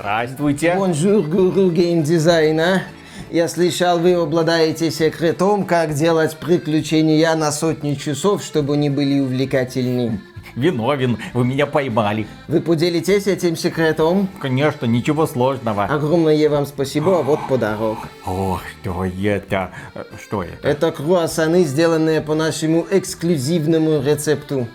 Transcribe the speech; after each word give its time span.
Здравствуйте. 0.00 0.76
Bonjour, 0.78 1.26
гуру 1.26 1.70
геймдизайна. 1.70 2.84
Я 3.30 3.48
слышал, 3.48 3.98
вы 3.98 4.14
обладаете 4.14 4.90
секретом, 4.90 5.66
как 5.66 5.92
делать 5.92 6.38
приключения 6.38 7.34
на 7.36 7.52
сотни 7.52 7.92
часов, 7.96 8.42
чтобы 8.42 8.74
они 8.74 8.88
были 8.88 9.20
увлекательны. 9.20 10.18
Виновен, 10.56 11.18
вы 11.34 11.44
меня 11.44 11.66
поймали. 11.66 12.26
Вы 12.48 12.62
поделитесь 12.62 13.26
этим 13.26 13.56
секретом? 13.56 14.26
Конечно, 14.40 14.86
ничего 14.86 15.26
сложного. 15.26 15.84
Огромное 15.84 16.48
вам 16.48 16.64
спасибо, 16.64 17.18
а 17.18 17.22
вот 17.22 17.40
подарок. 17.46 17.98
О, 18.24 18.58
что 18.80 19.04
это? 19.04 19.70
Что 20.18 20.42
это? 20.42 20.66
Это 20.66 20.92
круассаны, 20.92 21.64
сделанные 21.64 22.22
по 22.22 22.34
нашему 22.34 22.86
эксклюзивному 22.90 24.02
рецепту. 24.02 24.66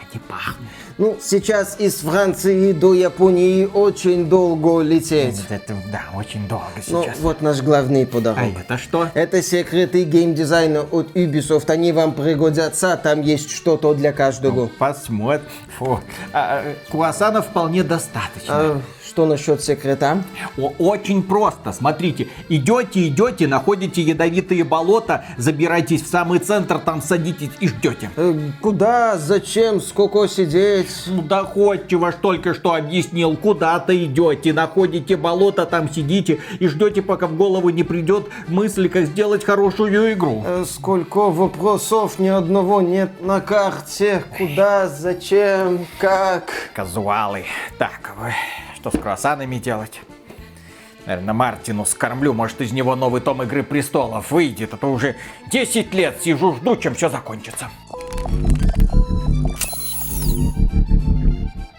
Они 0.00 0.20
пахнут. 0.26 0.66
Ну, 0.96 1.16
сейчас 1.20 1.76
из 1.80 1.96
Франции 1.96 2.70
до 2.70 2.94
Японии 2.94 3.64
очень 3.66 4.28
долго 4.28 4.80
лететь. 4.80 5.40
Это, 5.48 5.74
да, 5.90 6.02
очень 6.14 6.46
долго 6.46 6.66
Ну, 6.86 7.02
сейчас. 7.02 7.18
вот 7.18 7.40
наш 7.42 7.62
главный 7.62 8.06
подарок. 8.06 8.38
А 8.40 8.60
это 8.60 8.78
что? 8.78 9.08
Это 9.14 9.42
секреты 9.42 10.04
геймдизайна 10.04 10.82
от 10.82 11.10
Ubisoft. 11.16 11.68
Они 11.70 11.90
вам 11.90 12.12
пригодятся, 12.12 12.96
там 12.96 13.22
есть 13.22 13.50
что-то 13.50 13.94
для 13.94 14.12
каждого. 14.12 14.66
Посмотрим. 14.78 15.42
Фу. 15.78 15.98
А, 16.32 16.62
э, 16.62 16.74
круассана 16.88 17.42
вполне 17.42 17.82
достаточно. 17.82 18.54
А 18.54 18.80
что 19.14 19.26
насчет 19.26 19.62
секрета? 19.62 20.24
О, 20.58 20.72
очень 20.78 21.22
просто. 21.22 21.72
Смотрите, 21.72 22.26
идете, 22.48 23.06
идете, 23.06 23.46
находите 23.46 24.02
ядовитые 24.02 24.64
болота, 24.64 25.24
забирайтесь 25.38 26.02
в 26.02 26.08
самый 26.08 26.40
центр, 26.40 26.80
там 26.80 27.00
садитесь 27.00 27.50
и 27.60 27.68
ждете. 27.68 28.10
Э, 28.16 28.34
Куда, 28.60 29.16
зачем, 29.16 29.80
сколько 29.80 30.26
сидеть? 30.26 30.88
Ну, 31.06 31.22
доходчиво 31.22 32.10
ж 32.10 32.16
только 32.20 32.54
что 32.54 32.74
объяснил, 32.74 33.36
куда-то 33.36 33.96
идете, 34.04 34.52
находите 34.52 35.16
болото, 35.16 35.64
там 35.64 35.88
сидите 35.88 36.40
и 36.58 36.66
ждете, 36.66 37.00
пока 37.00 37.28
в 37.28 37.36
голову 37.36 37.70
не 37.70 37.84
придет 37.84 38.26
мысль, 38.48 38.88
как 38.88 39.04
сделать 39.04 39.44
хорошую 39.44 40.12
игру. 40.14 40.42
Э, 40.44 40.64
Сколько 40.66 41.30
вопросов, 41.30 42.18
ни 42.18 42.26
одного 42.26 42.80
нет 42.80 43.22
на 43.22 43.40
карте. 43.40 44.24
Куда, 44.36 44.88
зачем, 44.88 45.86
как? 46.00 46.50
Казуалы. 46.74 47.44
Так, 47.78 48.12
вы 48.18 48.32
что 48.84 48.98
с 48.98 49.00
круассанами 49.00 49.56
делать? 49.56 50.02
Наверное, 51.06 51.32
Мартину 51.32 51.86
скормлю, 51.86 52.34
может 52.34 52.60
из 52.60 52.70
него 52.72 52.94
новый 52.94 53.22
том 53.22 53.42
Игры 53.42 53.62
Престолов 53.62 54.30
выйдет, 54.30 54.74
а 54.74 54.76
то 54.76 54.92
уже 54.92 55.16
10 55.50 55.94
лет 55.94 56.18
сижу, 56.20 56.54
жду, 56.56 56.76
чем 56.76 56.94
все 56.94 57.08
закончится. 57.08 57.70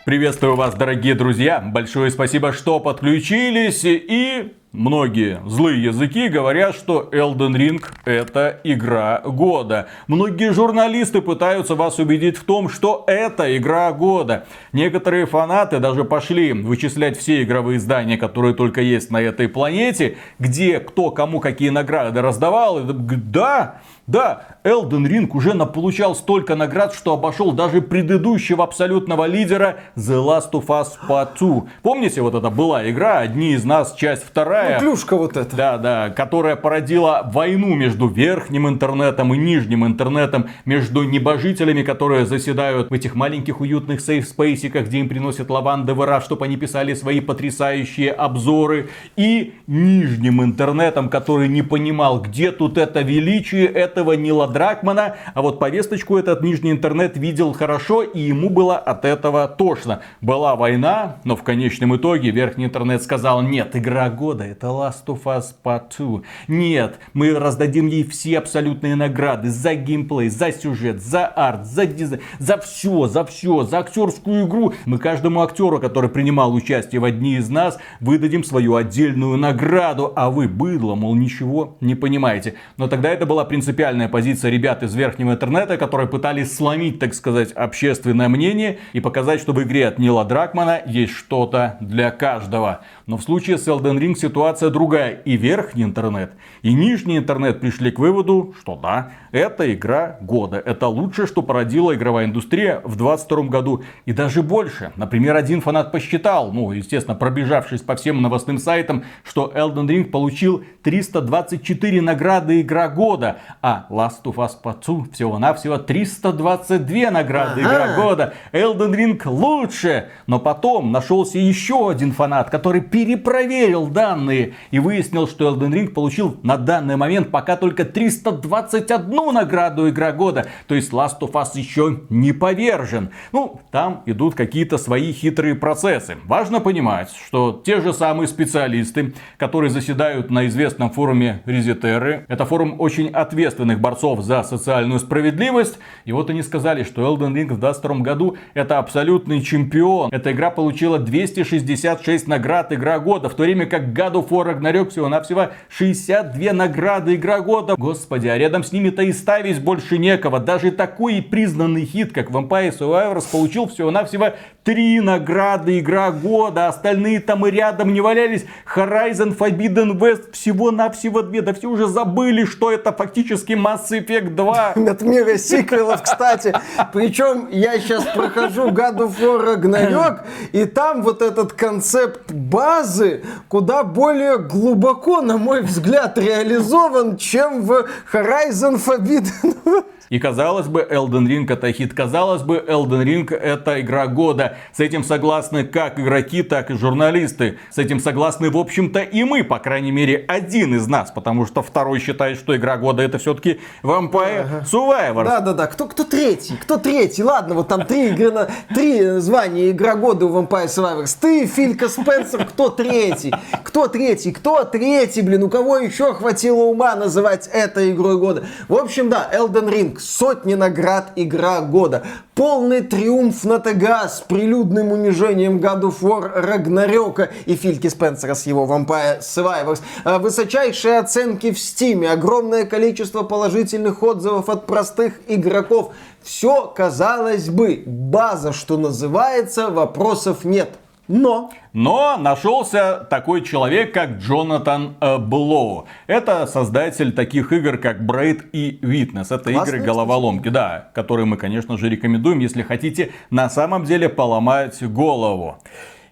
Приветствую 0.04 0.56
вас, 0.56 0.74
дорогие 0.74 1.14
друзья. 1.14 1.60
Большое 1.60 2.10
спасибо, 2.10 2.52
что 2.54 2.80
подключились. 2.80 3.84
И 3.84 4.56
многие 4.76 5.42
злые 5.46 5.84
языки 5.84 6.28
говорят, 6.28 6.76
что 6.76 7.10
Elden 7.12 7.54
Ring 7.56 7.84
это 8.06 8.60
игра 8.64 9.22
года. 9.24 9.88
Многие 10.08 10.54
журналисты 10.54 11.22
пытаются 11.22 11.76
вас 11.76 12.00
убедить 12.00 12.38
в 12.38 12.44
том, 12.44 12.70
что 12.70 13.04
это 13.08 13.56
игра 13.58 13.92
года. 13.92 14.46
Некоторые 14.74 15.26
фанаты 15.26 15.80
даже 15.80 16.04
пошли 16.04 16.54
вычислять 16.54 17.18
все 17.18 17.44
игровые 17.44 17.78
издания, 17.78 18.18
которые 18.18 18.54
только 18.54 18.82
есть 18.82 19.12
на 19.12 19.22
этой 19.22 19.48
планете, 19.48 20.18
где 20.40 20.80
кто 20.80 21.12
кому 21.12 21.40
какие 21.40 21.70
награды 21.70 22.22
раздавал. 22.22 22.80
И 22.80 22.84
да, 22.86 23.82
да, 24.08 24.55
Elden 24.66 25.06
Ring 25.06 25.30
уже 25.34 25.54
наполучал 25.54 26.16
столько 26.16 26.56
наград, 26.56 26.96
что 26.96 27.14
обошел 27.14 27.52
даже 27.52 27.84
предыдущего 27.84 28.64
абсолютного 28.64 29.26
лидера 29.26 29.78
The 29.96 30.16
Last 30.16 30.54
of 30.54 30.66
Us 30.66 30.88
Part 31.08 31.38
2. 31.40 31.66
Помните, 31.84 32.22
вот 32.22 32.34
это 32.34 32.50
была 32.50 32.90
игра, 32.90 33.20
одни 33.20 33.54
из 33.54 33.64
нас, 33.64 33.94
часть 33.94 34.24
вторая. 34.24 34.80
Плюшка 34.80 35.18
вот 35.18 35.38
эта. 35.38 35.56
Да, 35.56 35.78
да, 35.78 36.10
которая 36.10 36.56
породила 36.56 37.30
войну 37.32 37.76
между 37.76 38.08
верхним 38.08 38.68
интернетом 38.68 39.36
и 39.36 39.38
нижним 39.38 39.86
интернетом, 39.86 40.48
между 40.66 41.04
небожителями, 41.04 41.84
которые 41.84 42.26
заседают 42.26 42.90
в 42.90 42.94
этих 42.94 43.14
маленьких 43.14 43.62
уютных 43.62 44.02
сейф-спейсиках, 44.02 44.88
где 44.88 44.98
им 44.98 45.10
приносят 45.10 45.52
лавандовый 45.52 46.08
раф, 46.08 46.24
чтобы 46.24 46.46
они 46.46 46.58
писали 46.58 46.96
свои 46.96 47.20
потрясающие 47.20 48.12
обзоры, 48.12 48.90
и 49.16 49.54
нижним 49.68 50.42
интернетом, 50.42 51.10
который 51.10 51.50
не 51.50 51.62
понимал, 51.62 52.20
где 52.20 52.52
тут 52.52 52.80
это 52.80 53.02
величие 53.02 53.68
этого 53.68 54.14
Нила 54.14 54.55
Дракмана, 54.56 55.18
а 55.34 55.42
вот 55.42 55.60
повесточку 55.60 56.16
этот 56.18 56.42
нижний 56.42 56.72
интернет 56.72 57.18
видел 57.18 57.52
хорошо, 57.52 58.04
и 58.04 58.22
ему 58.22 58.50
было 58.50 58.78
от 58.78 59.04
этого 59.04 59.50
тошно. 59.50 60.00
Была 60.22 60.56
война, 60.56 61.18
но 61.26 61.36
в 61.36 61.44
конечном 61.44 61.98
итоге 61.98 62.32
верхний 62.32 62.64
интернет 62.64 63.04
сказал, 63.04 63.42
нет, 63.42 63.76
игра 63.76 64.10
года, 64.10 64.46
это 64.46 64.68
Last 64.68 65.08
of 65.08 65.24
Us 65.26 65.48
Part 65.62 65.92
2. 65.98 66.22
Нет, 66.48 67.00
мы 67.14 67.38
раздадим 67.38 67.88
ей 67.88 68.06
все 68.06 68.38
абсолютные 68.38 68.96
награды 68.96 69.50
за 69.50 69.76
геймплей, 69.76 70.30
за 70.30 70.54
сюжет, 70.54 71.02
за 71.02 71.26
арт, 71.28 71.66
за 71.66 71.86
дизайн, 71.86 72.22
за 72.40 72.58
все, 72.58 73.08
за 73.08 73.26
все, 73.26 73.64
за 73.64 73.80
актерскую 73.80 74.48
игру. 74.48 74.74
Мы 74.86 75.00
каждому 75.00 75.42
актеру, 75.42 75.82
который 75.82 76.10
принимал 76.10 76.54
участие 76.54 77.02
в 77.02 77.04
одни 77.04 77.36
из 77.36 77.50
нас, 77.50 77.78
выдадим 78.00 78.46
свою 78.46 78.76
отдельную 78.76 79.38
награду, 79.38 80.14
а 80.16 80.30
вы, 80.30 80.48
быдло, 80.48 80.96
мол, 80.96 81.14
ничего 81.14 81.76
не 81.82 81.96
понимаете. 81.96 82.54
Но 82.78 82.88
тогда 82.88 83.10
это 83.10 83.26
была 83.26 83.44
принципиальная 83.44 84.08
позиция 84.08 84.45
ребят 84.50 84.84
из 84.84 84.96
верхнего 84.96 85.32
интернета, 85.32 85.78
которые 85.78 86.08
пытались 86.08 86.56
сломить, 86.56 87.00
так 87.00 87.14
сказать, 87.14 87.52
общественное 87.52 88.30
мнение 88.30 88.80
и 88.94 89.00
показать, 89.00 89.42
что 89.42 89.54
в 89.54 89.62
игре 89.64 89.88
от 89.88 90.00
Нила 90.00 90.26
Дракмана 90.26 90.82
есть 90.86 91.14
что-то 91.14 91.78
для 91.82 92.12
каждого. 92.12 92.82
Но 93.06 93.18
в 93.18 93.24
случае 93.24 93.58
с 93.58 93.68
Elden 93.68 93.98
Ring 94.00 94.16
ситуация 94.16 94.70
другая. 94.70 95.22
И 95.26 95.38
верхний 95.38 95.84
интернет, 95.84 96.34
и 96.62 96.74
нижний 96.74 97.18
интернет 97.18 97.60
пришли 97.60 97.92
к 97.92 98.00
выводу, 98.00 98.56
что 98.60 98.76
да, 98.76 99.12
это 99.36 99.74
игра 99.74 100.16
года. 100.22 100.58
Это 100.66 100.88
лучшее, 100.88 101.28
что 101.28 101.42
породила 101.42 101.94
игровая 101.94 102.26
индустрия 102.26 102.80
в 102.86 102.96
2022 102.96 103.44
году. 103.44 103.84
И 104.06 104.14
даже 104.14 104.42
больше. 104.42 104.94
Например, 104.96 105.36
один 105.36 105.60
фанат 105.60 105.92
посчитал, 105.92 106.54
ну, 106.54 106.72
естественно, 106.72 107.16
пробежавшись 107.16 107.82
по 107.82 107.98
всем 107.98 108.22
новостным 108.22 108.58
сайтам, 108.58 109.04
что 109.24 109.52
Elden 109.54 109.88
Ring 109.88 110.06
получил 110.06 110.64
324 110.84 112.02
награды 112.02 112.62
игра 112.62 112.88
года, 112.88 113.38
а 113.62 113.88
Last 113.90 114.24
of 114.24 114.36
Us 114.36 114.52
2 114.64 115.08
всего-навсего 115.12 115.80
322 115.80 117.12
награды 117.12 117.62
Ага. 117.62 117.70
игра 117.74 117.96
года. 117.96 118.34
Elden 118.54 118.96
Ring 118.96 119.22
лучше. 119.26 120.10
Но 120.28 120.40
потом 120.40 120.94
нашелся 120.94 121.40
еще 121.40 121.90
один 121.90 122.14
фанат, 122.14 122.50
который 122.50 122.80
перепроверил 122.80 123.88
данные 123.88 124.54
и 124.72 124.80
выяснил, 124.80 125.28
что 125.28 125.50
Elden 125.50 125.74
Ring 125.74 125.90
получил 125.90 126.38
на 126.42 126.56
данный 126.58 126.96
момент 126.96 127.32
пока 127.32 127.58
только 127.58 127.84
321 127.84 129.25
награду 129.32 129.90
игра 129.90 130.12
года. 130.12 130.48
То 130.68 130.76
есть 130.76 130.92
Last 130.92 131.20
of 131.22 131.32
Us 131.34 131.50
еще 131.56 132.02
не 132.10 132.32
повержен. 132.32 133.12
Ну, 133.32 133.62
там 133.72 134.04
идут 134.06 134.36
какие-то 134.36 134.78
свои 134.78 135.12
хитрые 135.12 135.56
процессы. 135.56 136.18
Важно 136.26 136.60
понимать, 136.60 137.12
что 137.28 137.62
те 137.66 137.82
же 137.82 137.94
самые 137.94 138.28
специалисты, 138.28 139.14
которые 139.38 139.70
заседают 139.70 140.30
на 140.30 140.48
известном 140.48 140.90
форуме 140.90 141.42
Резетеры, 141.46 142.26
это 142.28 142.46
форум 142.46 142.76
очень 142.80 143.10
ответственных 143.10 143.80
борцов 143.80 144.22
за 144.22 144.44
социальную 144.44 145.00
справедливость. 145.00 145.78
И 146.06 146.12
вот 146.12 146.30
они 146.30 146.42
сказали, 146.44 146.84
что 146.84 147.02
Elden 147.02 147.34
Ring 147.34 147.54
в 147.54 147.60
2022 147.60 147.96
году 147.98 148.38
это 148.54 148.80
абсолютный 148.80 149.42
чемпион. 149.42 150.10
Эта 150.12 150.32
игра 150.32 150.50
получила 150.50 151.00
266 151.00 152.28
наград 152.28 152.72
игра 152.74 153.00
года, 153.00 153.30
в 153.30 153.36
то 153.36 153.44
время 153.44 153.66
как 153.66 153.90
God 153.90 154.14
of 154.14 154.30
War 154.30 154.54
Ragnarok 154.54 154.90
всего-навсего 154.90 155.50
62 155.70 156.54
награды 156.54 157.16
игра 157.16 157.40
года. 157.40 157.76
Господи, 157.78 158.28
а 158.28 158.38
рядом 158.38 158.64
с 158.64 158.72
ними-то 158.72 159.02
и 159.04 159.14
ставить 159.16 159.64
больше 159.64 159.98
некого. 159.98 160.40
Даже 160.40 160.72
такой 160.72 161.22
признанный 161.22 161.86
хит, 161.86 162.14
как 162.14 162.30
Vampire 162.30 162.78
Survivors, 162.78 163.26
получил 163.32 163.68
всего-навсего 163.68 164.34
3 164.64 165.00
награды 165.00 165.80
игра 165.80 166.12
года. 166.12 166.68
Остальные 166.68 167.22
там 167.22 167.48
и 167.48 167.52
рядом 167.52 167.94
не 167.94 168.02
валялись. 168.02 168.46
Horizon 168.76 169.36
Forbidden 169.38 169.98
West 169.98 170.32
всего-навсего 170.34 171.22
2. 171.22 171.42
Да 171.42 171.54
все 171.54 171.70
уже 171.70 171.88
забыли, 171.88 172.46
что 172.46 172.72
это 172.72 172.92
фактически 172.92 173.54
Mass 173.54 173.90
Effect 173.90 174.36
2. 174.36 174.74
От 174.90 175.02
мира 175.02 175.38
сиквелов, 175.38 176.04
кстати. 176.04 176.54
Причем 176.94 177.48
я 177.52 177.80
сейчас 177.80 178.04
прохожу 178.04 178.70
God 178.70 178.98
of 178.98 179.20
War 179.20 179.56
Ragnarok, 179.56 180.26
и 180.52 180.66
там 180.66 181.02
вот 181.04 181.22
этот 181.22 181.54
концепт 181.54 182.32
базы 182.32 183.24
куда 183.48 183.84
более 183.84 184.38
глубоко, 184.38 185.22
на 185.22 185.38
мой 185.38 185.62
взгляд, 185.62 186.18
реализован, 186.18 187.18
чем 187.18 187.62
в 187.62 187.88
Horizon 188.12 188.76
Forbidden 188.84 189.05
West. 189.06 190.05
И 190.10 190.20
казалось 190.20 190.68
бы, 190.68 190.88
Elden 190.90 191.28
Ring 191.28 191.52
это 191.52 191.72
хит. 191.72 191.94
Казалось 191.94 192.42
бы, 192.44 192.64
Elden 192.68 193.04
Ring 193.04 193.34
это 193.34 193.82
игра 193.82 194.08
года. 194.08 194.58
С 194.74 194.80
этим 194.80 195.04
согласны 195.04 195.64
как 195.64 196.00
игроки, 196.00 196.44
так 196.44 196.70
и 196.70 196.76
журналисты. 196.76 197.58
С 197.72 197.78
этим 197.78 198.00
согласны, 198.00 198.50
в 198.50 198.58
общем-то, 198.58 199.02
и 199.02 199.24
мы, 199.24 199.44
по 199.44 199.60
крайней 199.60 199.92
мере, 199.92 200.24
один 200.28 200.76
из 200.76 200.88
нас. 200.88 201.12
Потому 201.12 201.46
что 201.46 201.62
второй 201.62 202.00
считает, 202.00 202.38
что 202.38 202.56
игра 202.56 202.78
года 202.78 203.02
это 203.02 203.18
все-таки 203.18 203.60
Vampire 203.84 204.42
ага. 204.42 204.66
Survivor. 204.72 205.24
Да-да-да, 205.24 205.68
кто, 205.68 205.88
кто 205.88 206.04
третий? 206.04 206.56
Кто 206.62 206.78
третий? 206.78 207.24
Ладно, 207.24 207.56
вот 207.56 207.68
там 207.68 207.86
три, 207.86 208.10
игры 208.10 208.32
на, 208.32 208.48
три 208.74 209.20
звания 209.20 209.72
игра 209.72 209.96
года 209.96 210.26
у 210.26 210.30
Vampire 210.30 210.68
Survivors. 210.68 211.18
Ты, 211.20 211.48
Филька 211.48 211.90
Спенсер, 211.90 212.46
кто 212.46 212.70
третий? 212.70 213.34
Кто 213.64 213.88
третий? 213.88 214.32
Кто 214.32 214.64
третий, 214.64 215.22
блин? 215.22 215.44
У 215.44 215.50
кого 215.50 215.78
еще 215.78 216.14
хватило 216.14 216.64
ума 216.64 216.96
называть 216.96 217.50
это 217.52 217.92
игрой 217.92 218.18
года? 218.18 218.46
В 218.68 218.76
общем, 218.76 219.10
да, 219.10 219.30
Elden 219.34 219.70
Ring, 219.70 219.95
сотни 220.00 220.54
наград 220.54 221.12
игра 221.16 221.62
года. 221.62 222.04
Полный 222.34 222.82
триумф 222.82 223.44
на 223.44 223.60
ТГ 223.60 224.10
с 224.10 224.22
прилюдным 224.28 224.92
унижением 224.92 225.58
God 225.60 225.82
of 225.82 226.02
War 226.02 226.32
Рагнарёка 226.34 227.32
и 227.46 227.56
Фильки 227.56 227.88
Спенсера 227.88 228.34
с 228.34 228.46
его 228.46 228.66
Vampire 228.66 229.20
Survivors. 229.22 229.82
А, 230.04 230.20
высочайшие 230.20 231.00
оценки 231.00 231.52
в 231.52 231.60
Стиме, 231.60 232.12
огромное 232.12 232.66
количество 232.66 233.24
положительных 233.24 234.04
отзывов 234.04 234.50
от 234.50 234.66
простых 234.66 235.14
игроков. 235.28 235.94
Все, 236.24 236.68
казалось 236.76 237.50
бы, 237.50 237.84
база, 237.86 238.52
что 238.52 238.78
называется, 238.78 239.70
вопросов 239.70 240.44
нет. 240.44 240.70
Но... 241.08 241.52
Но 241.74 242.18
нашелся 242.18 243.06
такой 243.10 243.42
человек, 243.42 243.94
как 243.94 244.18
Джонатан 244.18 244.96
э, 245.00 245.18
Блоу. 245.18 245.88
Это 246.08 246.48
создатель 246.48 247.12
таких 247.12 247.52
игр, 247.52 247.78
как 247.78 248.00
Braid 248.02 248.50
и 248.54 248.80
Witness. 248.82 249.28
Это 249.36 249.52
Классные, 249.52 249.62
игры 249.62 249.80
головоломки, 249.82 250.50
да, 250.50 250.90
которые 250.94 251.26
мы, 251.26 251.38
конечно 251.38 251.78
же, 251.78 251.90
рекомендуем, 251.90 252.40
если 252.40 252.64
хотите 252.64 253.12
на 253.30 253.50
самом 253.50 253.84
деле 253.84 254.10
поломать 254.10 254.82
голову. 254.84 255.58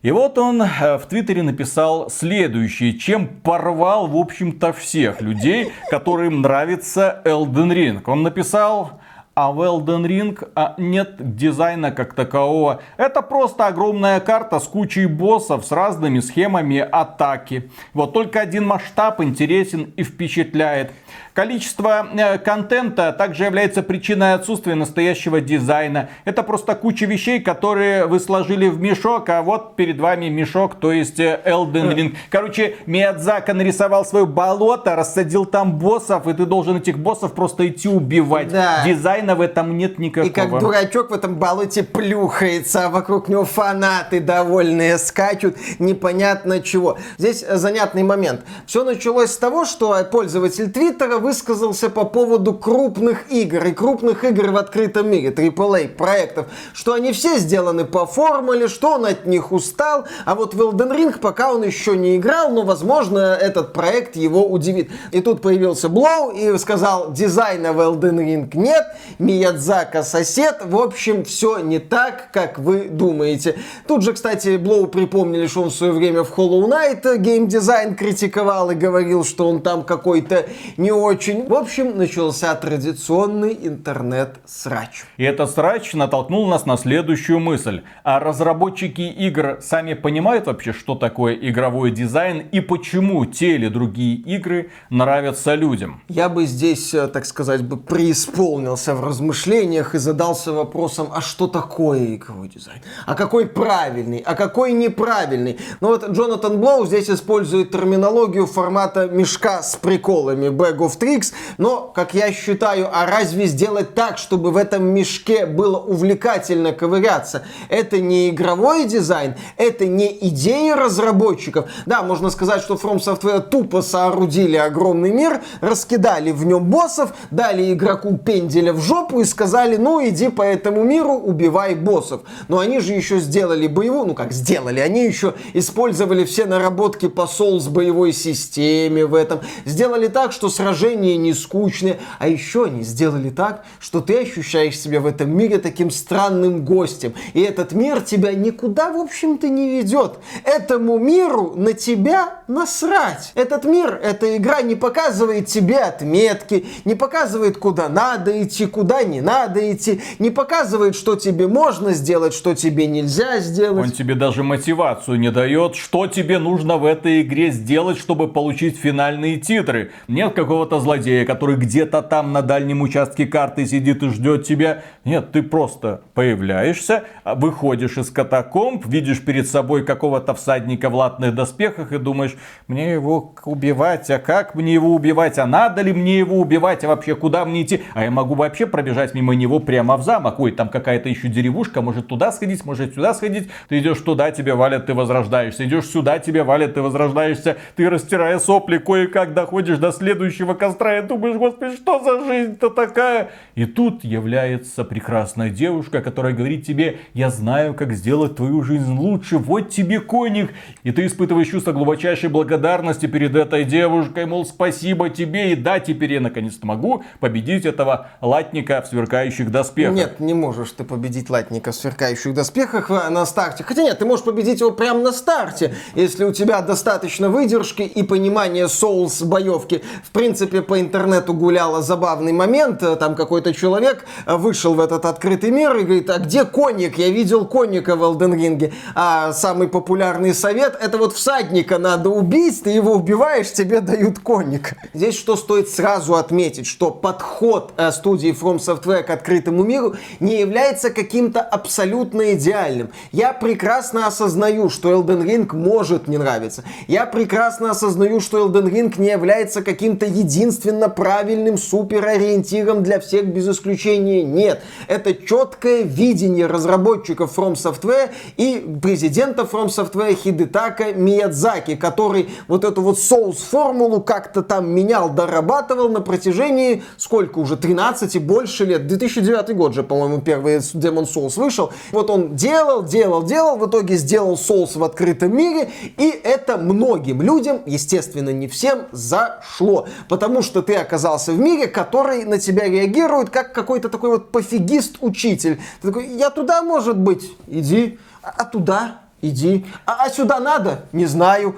И 0.04 0.12
вот 0.12 0.38
он 0.38 0.62
э, 0.62 0.98
в 0.98 1.06
Твиттере 1.08 1.44
написал 1.44 2.10
следующее, 2.10 2.98
чем 3.00 3.28
порвал, 3.28 4.08
в 4.08 4.18
общем-то, 4.18 4.74
всех 4.74 5.22
людей, 5.22 5.72
которым 5.90 6.42
нравится 6.42 7.22
Elden 7.26 7.74
Ring. 7.74 8.02
Он 8.06 8.22
написал... 8.24 9.00
А 9.36 9.52
в 9.52 9.62
Elden 9.62 10.06
Ring 10.06 10.48
а, 10.54 10.76
нет 10.78 11.36
дизайна 11.36 11.92
как 11.92 12.14
такового. 12.14 12.82
Это 12.98 13.24
просто 13.24 13.66
огромная 13.66 14.20
карта 14.20 14.60
с 14.60 14.68
кучей 14.68 15.08
боссов 15.08 15.66
с 15.66 15.72
разными 15.72 16.20
схемами 16.20 16.78
атаки. 16.78 17.72
Вот 17.96 18.14
только 18.14 18.42
один 18.42 18.68
масштаб 18.68 19.22
интересен 19.22 19.92
и 19.98 20.04
впечатляет. 20.04 20.92
Количество 21.34 22.08
э, 22.14 22.38
контента 22.38 23.12
также 23.12 23.46
является 23.46 23.82
причиной 23.82 24.36
отсутствия 24.36 24.76
настоящего 24.76 25.42
дизайна. 25.42 26.10
Это 26.26 26.44
просто 26.44 26.76
куча 26.76 27.08
вещей, 27.08 27.40
которые 27.40 28.06
вы 28.06 28.20
сложили 28.20 28.68
в 28.68 28.80
мешок, 28.80 29.30
а 29.30 29.42
вот 29.42 29.76
перед 29.76 30.00
вами 30.00 30.30
мешок, 30.30 30.76
то 30.76 30.92
есть 30.92 31.20
э, 31.20 31.42
Elden 31.44 31.96
Ring. 31.96 32.16
Короче, 32.30 32.76
Миядзака 32.86 33.56
нарисовал 33.56 34.06
свое 34.06 34.28
болото, 34.28 34.96
рассадил 34.96 35.46
там 35.46 35.80
боссов, 35.80 36.28
и 36.28 36.34
ты 36.34 36.46
должен 36.46 36.78
этих 36.78 37.00
боссов 37.00 37.34
просто 37.34 37.68
идти 37.68 37.90
убивать. 37.90 38.50
Да. 38.50 38.84
Дизайна 38.86 39.34
в 39.34 39.42
этом 39.42 39.76
нет 39.76 39.98
никакого. 39.98 40.30
И 40.30 40.34
как 40.34 40.60
дурачок 40.60 41.10
в 41.10 41.14
этом 41.14 41.36
болоте 41.36 41.82
плюхается, 41.84 42.86
а 42.86 42.90
вокруг 42.90 43.28
него 43.28 43.44
фанаты 43.44 44.20
довольные 44.20 45.00
скачут, 45.00 45.58
непонятно 45.80 46.62
чего. 46.62 46.98
Здесь 47.18 47.44
занятный 47.48 48.04
момент. 48.04 48.42
Все 48.68 48.84
началось 48.84 49.32
с 49.32 49.38
того, 49.38 49.66
что 49.66 50.04
пользователь 50.12 50.72
Твиттера 50.72 51.03
высказался 51.20 51.90
по 51.90 52.06
поводу 52.06 52.54
крупных 52.54 53.32
игр 53.32 53.66
и 53.66 53.72
крупных 53.72 54.24
игр 54.24 54.52
в 54.52 54.58
открытом 54.58 55.10
мире, 55.10 55.30
AAA 55.30 55.90
проектов, 55.90 56.48
что 56.74 56.94
они 56.94 57.12
все 57.12 57.38
сделаны 57.38 57.86
по 57.86 58.06
формуле, 58.06 58.68
что 58.68 58.94
он 58.94 59.06
от 59.06 59.26
них 59.26 59.52
устал, 59.52 60.06
а 60.26 60.36
вот 60.36 60.54
в 60.54 60.62
Elden 60.62 60.96
Ring 60.96 61.20
пока 61.20 61.52
он 61.54 61.64
еще 61.64 61.98
не 61.98 62.18
играл, 62.18 62.50
но 62.52 62.64
возможно 62.64 63.20
этот 63.20 63.74
проект 63.74 64.16
его 64.16 64.48
удивит. 64.48 64.90
И 65.12 65.22
тут 65.22 65.42
появился 65.42 65.90
Блоу 65.90 66.32
и 66.32 66.58
сказал, 66.58 67.12
дизайна 67.12 67.74
в 67.74 67.80
Elden 67.80 68.20
Ring 68.20 68.50
нет, 68.54 68.86
Миядзака 69.20 70.04
сосед, 70.04 70.62
в 70.64 70.78
общем, 70.78 71.26
все 71.26 71.60
не 71.60 71.80
так, 71.80 72.32
как 72.32 72.60
вы 72.60 72.90
думаете. 72.90 73.58
Тут 73.88 74.04
же, 74.04 74.14
кстати, 74.14 74.58
Блоу 74.58 74.88
припомнили, 74.88 75.48
что 75.48 75.64
он 75.64 75.70
в 75.70 75.74
свое 75.74 75.92
время 75.92 76.24
в 76.24 76.38
Hollow 76.38 76.68
Knight 76.68 77.18
геймдизайн 77.18 77.96
критиковал 77.96 78.72
и 78.72 78.76
говорил, 78.76 79.24
что 79.24 79.50
он 79.50 79.62
там 79.62 79.84
какой-то 79.84 80.46
не 80.78 80.92
очень. 80.94 81.48
В 81.48 81.54
общем, 81.54 81.98
начался 81.98 82.54
традиционный 82.56 83.58
интернет-срач. 83.62 85.04
И 85.18 85.24
этот 85.24 85.50
срач 85.52 85.94
натолкнул 85.94 86.48
нас 86.48 86.66
на 86.66 86.78
следующую 86.78 87.40
мысль. 87.40 87.82
А 88.04 88.20
разработчики 88.20 89.02
игр 89.02 89.58
сами 89.62 89.94
понимают 89.94 90.48
вообще, 90.48 90.74
что 90.74 90.96
такое 90.96 91.36
игровой 91.36 91.92
дизайн 91.92 92.40
и 92.52 92.60
почему 92.60 93.26
те 93.26 93.56
или 93.56 93.68
другие 93.68 94.16
игры 94.16 94.72
нравятся 94.90 95.56
людям? 95.56 96.02
Я 96.10 96.30
бы 96.30 96.46
здесь, 96.46 96.94
э, 96.94 97.08
так 97.08 97.26
сказать, 97.26 97.64
бы 97.64 97.78
преисполнился 97.78 98.96
в 98.96 99.04
размышлениях 99.04 99.96
и 99.96 99.98
задался 99.98 100.52
вопросом, 100.52 101.10
а 101.14 101.22
что 101.22 101.48
такое 101.48 102.16
игровой 102.16 102.50
дизайн? 102.50 102.80
А 103.06 103.16
какой 103.16 103.48
правильный? 103.48 104.20
А 104.20 104.36
какой 104.36 104.74
неправильный? 104.74 105.60
Ну 105.82 105.90
вот 105.90 106.10
Джонатан 106.10 106.60
Блоу 106.60 106.86
здесь 106.86 107.10
использует 107.10 107.72
терминологию 107.72 108.46
формата 108.46 109.08
мешка 109.08 109.62
с 109.62 109.76
приколами 109.76 110.48
Bag 110.48 110.83
of 110.84 110.98
Tricks, 111.00 111.34
но, 111.58 111.92
как 111.94 112.14
я 112.14 112.32
считаю, 112.32 112.90
а 112.92 113.06
разве 113.06 113.46
сделать 113.48 113.96
так, 113.96 114.18
чтобы 114.18 114.52
в 114.52 114.58
этом 114.58 114.86
мешке 114.86 115.46
было 115.46 115.78
увлекательно 115.78 116.74
ковыряться? 116.74 117.44
Это 117.70 118.00
не 118.00 118.30
игровой 118.30 118.86
дизайн, 118.86 119.36
это 119.58 119.86
не 119.86 120.18
идеи 120.28 120.72
разработчиков. 120.72 121.70
Да, 121.86 122.04
можно 122.04 122.30
сказать, 122.30 122.62
что 122.62 122.76
From 122.76 122.98
Software 122.98 123.42
тупо 123.42 123.82
соорудили 123.82 124.58
огромный 124.58 125.12
мир, 125.12 125.42
раскидали 125.62 126.32
в 126.32 126.46
нем 126.46 126.66
боссов, 126.66 127.14
дали 127.32 127.74
игроку 127.74 128.18
пенделя 128.18 128.74
в 128.74 128.82
жопу 128.82 129.22
и 129.22 129.26
сказали, 129.26 129.78
ну 129.78 130.06
иди 130.08 130.30
по 130.30 130.42
этому 130.42 130.84
миру, 130.84 131.14
убивай 131.14 131.76
боссов. 131.76 132.22
Но 132.48 132.60
они 132.60 132.80
же 132.80 132.94
еще 132.94 133.20
сделали 133.20 133.68
боевую, 133.68 134.08
ну 134.08 134.14
как 134.14 134.32
сделали, 134.32 134.80
они 134.80 135.06
еще 135.06 135.34
использовали 135.54 136.26
все 136.26 136.46
наработки 136.46 137.08
по 137.08 137.22
Souls 137.22 137.70
боевой 137.70 138.14
системе 138.14 139.06
в 139.06 139.16
этом, 139.16 139.42
сделали 139.66 140.08
так, 140.08 140.32
что 140.32 140.50
сражение 140.50 140.73
движения 140.74 141.18
не 141.18 141.34
скучные, 141.34 142.00
а 142.20 142.28
еще 142.28 142.66
они 142.66 142.84
сделали 142.84 143.30
так, 143.30 143.64
что 143.80 144.02
ты 144.02 144.22
ощущаешь 144.22 144.80
себя 144.80 145.00
в 145.00 145.06
этом 145.06 145.30
мире 145.30 145.60
таким 145.60 145.92
странным 145.92 146.66
гостем. 146.66 147.14
И 147.34 147.42
этот 147.42 147.74
мир 147.74 148.02
тебя 148.02 148.34
никуда, 148.34 148.92
в 148.92 148.98
общем-то, 148.98 149.50
не 149.50 149.78
ведет. 149.78 150.20
Этому 150.44 150.98
миру 150.98 151.54
на 151.56 151.74
тебя 151.74 152.42
насрать. 152.48 153.32
Этот 153.36 153.66
мир, 153.66 154.00
эта 154.04 154.36
игра 154.36 154.62
не 154.62 154.76
показывает 154.76 155.48
тебе 155.48 155.78
отметки, 155.78 156.66
не 156.86 156.96
показывает, 156.96 157.58
куда 157.58 157.90
надо 157.90 158.44
идти, 158.44 158.66
куда 158.66 159.04
не 159.04 159.22
надо 159.22 159.72
идти, 159.72 160.02
не 160.20 160.32
показывает, 160.32 160.96
что 160.96 161.16
тебе 161.16 161.48
можно 161.48 161.94
сделать, 161.94 162.34
что 162.34 162.56
тебе 162.56 162.88
нельзя 162.88 163.40
сделать. 163.40 163.86
Он 163.86 163.92
тебе 163.92 164.16
даже 164.16 164.44
мотивацию 164.44 165.20
не 165.20 165.32
дает, 165.32 165.76
что 165.76 166.08
тебе 166.08 166.40
нужно 166.40 166.78
в 166.78 166.86
этой 166.86 167.22
игре 167.22 167.52
сделать, 167.52 167.98
чтобы 167.98 168.28
получить 168.28 168.78
финальные 168.78 169.40
титры. 169.40 169.92
Нет 170.08 170.34
какого-то 170.64 170.80
злодея, 170.80 171.26
который 171.26 171.58
где-то 171.58 172.02
там 172.02 172.32
на 172.32 172.42
дальнем 172.42 172.82
участке 172.82 173.26
карты 173.26 173.66
сидит 173.66 174.02
и 174.02 174.10
ждет 174.10 174.46
тебя. 174.46 174.84
Нет, 175.04 175.32
ты 175.34 175.44
просто 175.44 176.02
появляешься, 176.14 177.04
выходишь 177.26 177.98
из 177.98 178.10
катакомб, 178.10 178.86
видишь 178.86 179.20
перед 179.20 179.48
собой 179.48 179.84
какого-то 179.86 180.34
всадника 180.34 180.90
в 180.90 180.96
латных 180.96 181.36
доспехах 181.36 181.92
и 181.92 181.98
думаешь, 181.98 182.36
мне 182.68 182.94
его 182.94 183.34
убивать, 183.44 184.10
а 184.10 184.20
как 184.20 184.56
мне 184.56 184.74
его 184.74 184.96
убивать, 184.96 185.38
а 185.38 185.46
надо 185.46 185.82
ли 185.82 185.92
мне 185.92 186.18
его 186.18 186.40
убивать, 186.40 186.86
а 186.86 186.88
вообще 186.88 187.16
куда 187.16 187.44
мне 187.44 187.64
идти, 187.64 187.82
а 187.94 188.06
я 188.06 188.12
могу 188.12 188.36
вообще 188.36 188.66
пробежать 188.66 189.14
мимо 189.14 189.36
него 189.36 189.60
прямо 189.60 189.98
в 189.98 190.04
замок, 190.04 190.40
ой, 190.40 190.54
там 190.54 190.70
какая-то 190.70 191.10
еще 191.10 191.28
деревушка, 191.28 191.82
может 191.82 192.08
туда 192.08 192.32
сходить, 192.32 192.64
может 192.64 192.96
сюда 192.96 193.14
сходить, 193.14 193.50
ты 193.68 193.80
идешь 193.80 194.00
туда, 194.00 194.32
тебе 194.32 194.54
валят, 194.54 194.86
ты 194.86 194.94
возрождаешься, 194.94 195.66
идешь 195.66 195.88
сюда, 195.88 196.20
тебе 196.20 196.44
валят, 196.44 196.76
ты 196.76 196.82
возрождаешься, 196.82 197.58
ты 197.76 197.90
растирая 197.90 198.40
сопли, 198.40 198.78
кое-как 198.78 199.34
доходишь 199.34 199.78
до 199.78 199.92
следующего 199.92 200.53
костра, 200.56 200.84
костра, 200.84 201.00
и 201.00 201.02
думаешь, 201.02 201.38
господи, 201.38 201.76
что 201.76 202.04
за 202.04 202.26
жизнь-то 202.26 202.70
такая? 202.70 203.32
И 203.56 203.66
тут 203.66 204.04
является 204.04 204.84
прекрасная 204.84 205.50
девушка, 205.50 206.02
которая 206.02 206.34
говорит 206.34 206.66
тебе, 206.66 207.00
я 207.14 207.30
знаю, 207.30 207.74
как 207.74 207.94
сделать 207.94 208.36
твою 208.36 208.64
жизнь 208.64 208.94
лучше, 208.98 209.38
вот 209.38 209.70
тебе 209.70 210.00
коник. 210.00 210.52
И 210.84 210.92
ты 210.92 211.06
испытываешь 211.06 211.50
чувство 211.50 211.72
глубочайшей 211.72 212.30
благодарности 212.30 213.06
перед 213.06 213.36
этой 213.36 213.64
девушкой, 213.64 214.26
мол, 214.26 214.46
спасибо 214.46 215.10
тебе, 215.10 215.54
и 215.54 215.56
да, 215.56 215.80
теперь 215.80 216.14
я 216.14 216.22
наконец-то 216.22 216.66
могу 216.66 217.04
победить 217.20 217.66
этого 217.66 218.08
латника 218.22 218.82
в 218.82 218.88
сверкающих 218.88 219.52
доспехах. 219.52 219.96
Нет, 219.96 220.20
не 220.20 220.34
можешь 220.34 220.72
ты 220.72 220.84
победить 220.84 221.30
латника 221.30 221.72
в 221.72 221.76
сверкающих 221.76 222.34
доспехах 222.34 222.90
на 222.90 223.26
старте. 223.26 223.64
Хотя 223.64 223.84
нет, 223.84 224.00
ты 224.00 224.06
можешь 224.06 224.26
победить 224.26 224.60
его 224.60 224.72
прямо 224.72 225.00
на 225.00 225.12
старте, 225.12 225.74
если 225.96 226.24
у 226.24 226.34
тебя 226.34 226.62
достаточно 226.62 227.30
выдержки 227.30 227.84
и 227.84 228.04
понимания 228.04 228.68
соус 228.68 229.22
боевки. 229.22 229.84
В 230.04 230.12
принципе, 230.12 230.43
принципе, 230.48 230.62
по 230.62 230.80
интернету 230.80 231.34
гуляла 231.34 231.82
забавный 231.82 232.34
момент. 232.34 232.84
Там 233.00 233.16
какой-то 233.16 233.54
человек 233.54 234.06
вышел 234.26 234.74
в 234.74 234.80
этот 234.80 235.06
открытый 235.06 235.52
мир 235.52 235.76
и 235.78 235.84
говорит, 235.84 236.10
а 236.10 236.20
где 236.20 236.46
конник? 236.46 236.98
Я 236.98 237.10
видел 237.10 237.46
конника 237.46 237.96
в 237.96 238.04
Elden 238.04 238.36
Ring. 238.36 238.74
А 238.96 239.32
самый 239.34 239.68
популярный 239.68 240.34
совет, 240.34 240.78
это 240.82 240.98
вот 240.98 241.14
всадника 241.14 241.78
надо 241.78 242.10
убить, 242.10 242.64
ты 242.64 242.72
его 242.72 242.94
убиваешь, 242.94 243.52
тебе 243.52 243.80
дают 243.80 244.20
конник. 244.20 244.74
Здесь 244.94 245.16
что 245.16 245.36
стоит 245.36 245.70
сразу 245.70 246.16
отметить, 246.16 246.68
что 246.68 246.92
подход 246.92 247.72
э, 247.78 247.92
студии 247.92 248.32
From 248.32 248.58
Software 248.58 249.04
к 249.04 249.10
открытому 249.10 249.64
миру 249.64 249.96
не 250.20 250.40
является 250.40 250.90
каким-то 250.90 251.42
абсолютно 251.42 252.34
идеальным. 252.34 252.90
Я 253.12 253.34
прекрасно 253.34 254.08
осознаю, 254.08 254.70
что 254.70 254.92
Elden 254.92 255.24
Ring 255.24 255.56
может 255.56 256.08
не 256.08 256.18
нравиться. 256.18 256.64
Я 256.88 257.06
прекрасно 257.06 257.72
осознаю, 257.72 258.20
что 258.20 258.46
Elden 258.46 258.70
Ring 258.70 258.94
не 258.98 259.10
является 259.10 259.62
каким-то 259.62 260.06
единственно 260.24 260.90
правильным 260.90 261.58
суперориентиром 261.58 262.84
для 262.84 263.00
всех 263.00 263.28
без 263.28 263.48
исключения. 263.48 264.24
Нет. 264.24 264.62
Это 264.88 265.14
четкое 265.14 265.84
видение 265.84 266.48
разработчиков 266.48 267.38
From 267.38 267.54
Software 267.54 268.10
и 268.38 268.78
президента 268.82 269.44
From 269.44 269.68
Software 269.68 270.16
Хидетака 270.16 270.94
Миядзаки, 270.94 271.76
который 271.76 272.30
вот 272.48 272.64
эту 272.64 272.82
вот 272.82 273.00
соус-формулу 273.00 274.02
как-то 274.02 274.42
там 274.42 274.70
менял, 274.70 275.10
дорабатывал 275.10 275.90
на 275.90 276.02
протяжении 276.02 276.84
сколько 276.98 277.40
уже, 277.40 277.58
13 277.58 278.16
и 278.16 278.20
больше 278.20 278.66
лет. 278.66 278.88
2009 278.88 279.56
год 279.56 279.74
же, 279.74 279.84
по-моему, 279.84 280.22
первый 280.22 280.58
Demon 280.58 281.06
Souls 281.06 281.40
вышел. 281.40 281.72
Вот 281.92 282.10
он 282.10 282.36
делал, 282.36 282.84
делал, 282.84 283.24
делал, 283.24 283.58
в 283.58 283.68
итоге 283.68 283.98
сделал 283.98 284.36
Souls 284.36 284.78
в 284.78 284.84
открытом 284.84 285.36
мире, 285.36 285.70
и 285.98 286.10
это 286.24 286.58
многим 286.58 287.22
людям, 287.22 287.62
естественно, 287.66 288.30
не 288.30 288.48
всем, 288.48 288.84
зашло. 288.92 289.88
Потому 290.14 290.44
что 290.44 290.62
ты 290.62 290.76
оказался 290.76 291.32
в 291.32 291.40
мире, 291.40 291.66
который 291.66 292.24
на 292.24 292.38
тебя 292.38 292.66
реагирует 292.66 293.32
как 293.32 293.52
какой-то 293.52 293.90
такой 293.90 294.12
вот 294.12 294.32
пофигист-учитель. 294.32 295.60
Ты 295.82 295.88
такой, 295.88 296.06
я 296.06 296.30
туда, 296.30 296.62
может 296.62 297.00
быть, 297.00 297.36
иди, 297.48 297.98
а, 298.22 298.32
а 298.38 298.46
туда 298.46 299.00
иди. 299.24 299.66
А, 299.88 300.04
а 300.06 300.12
сюда 300.12 300.40
надо? 300.40 300.86
Не 300.92 301.08
знаю 301.08 301.56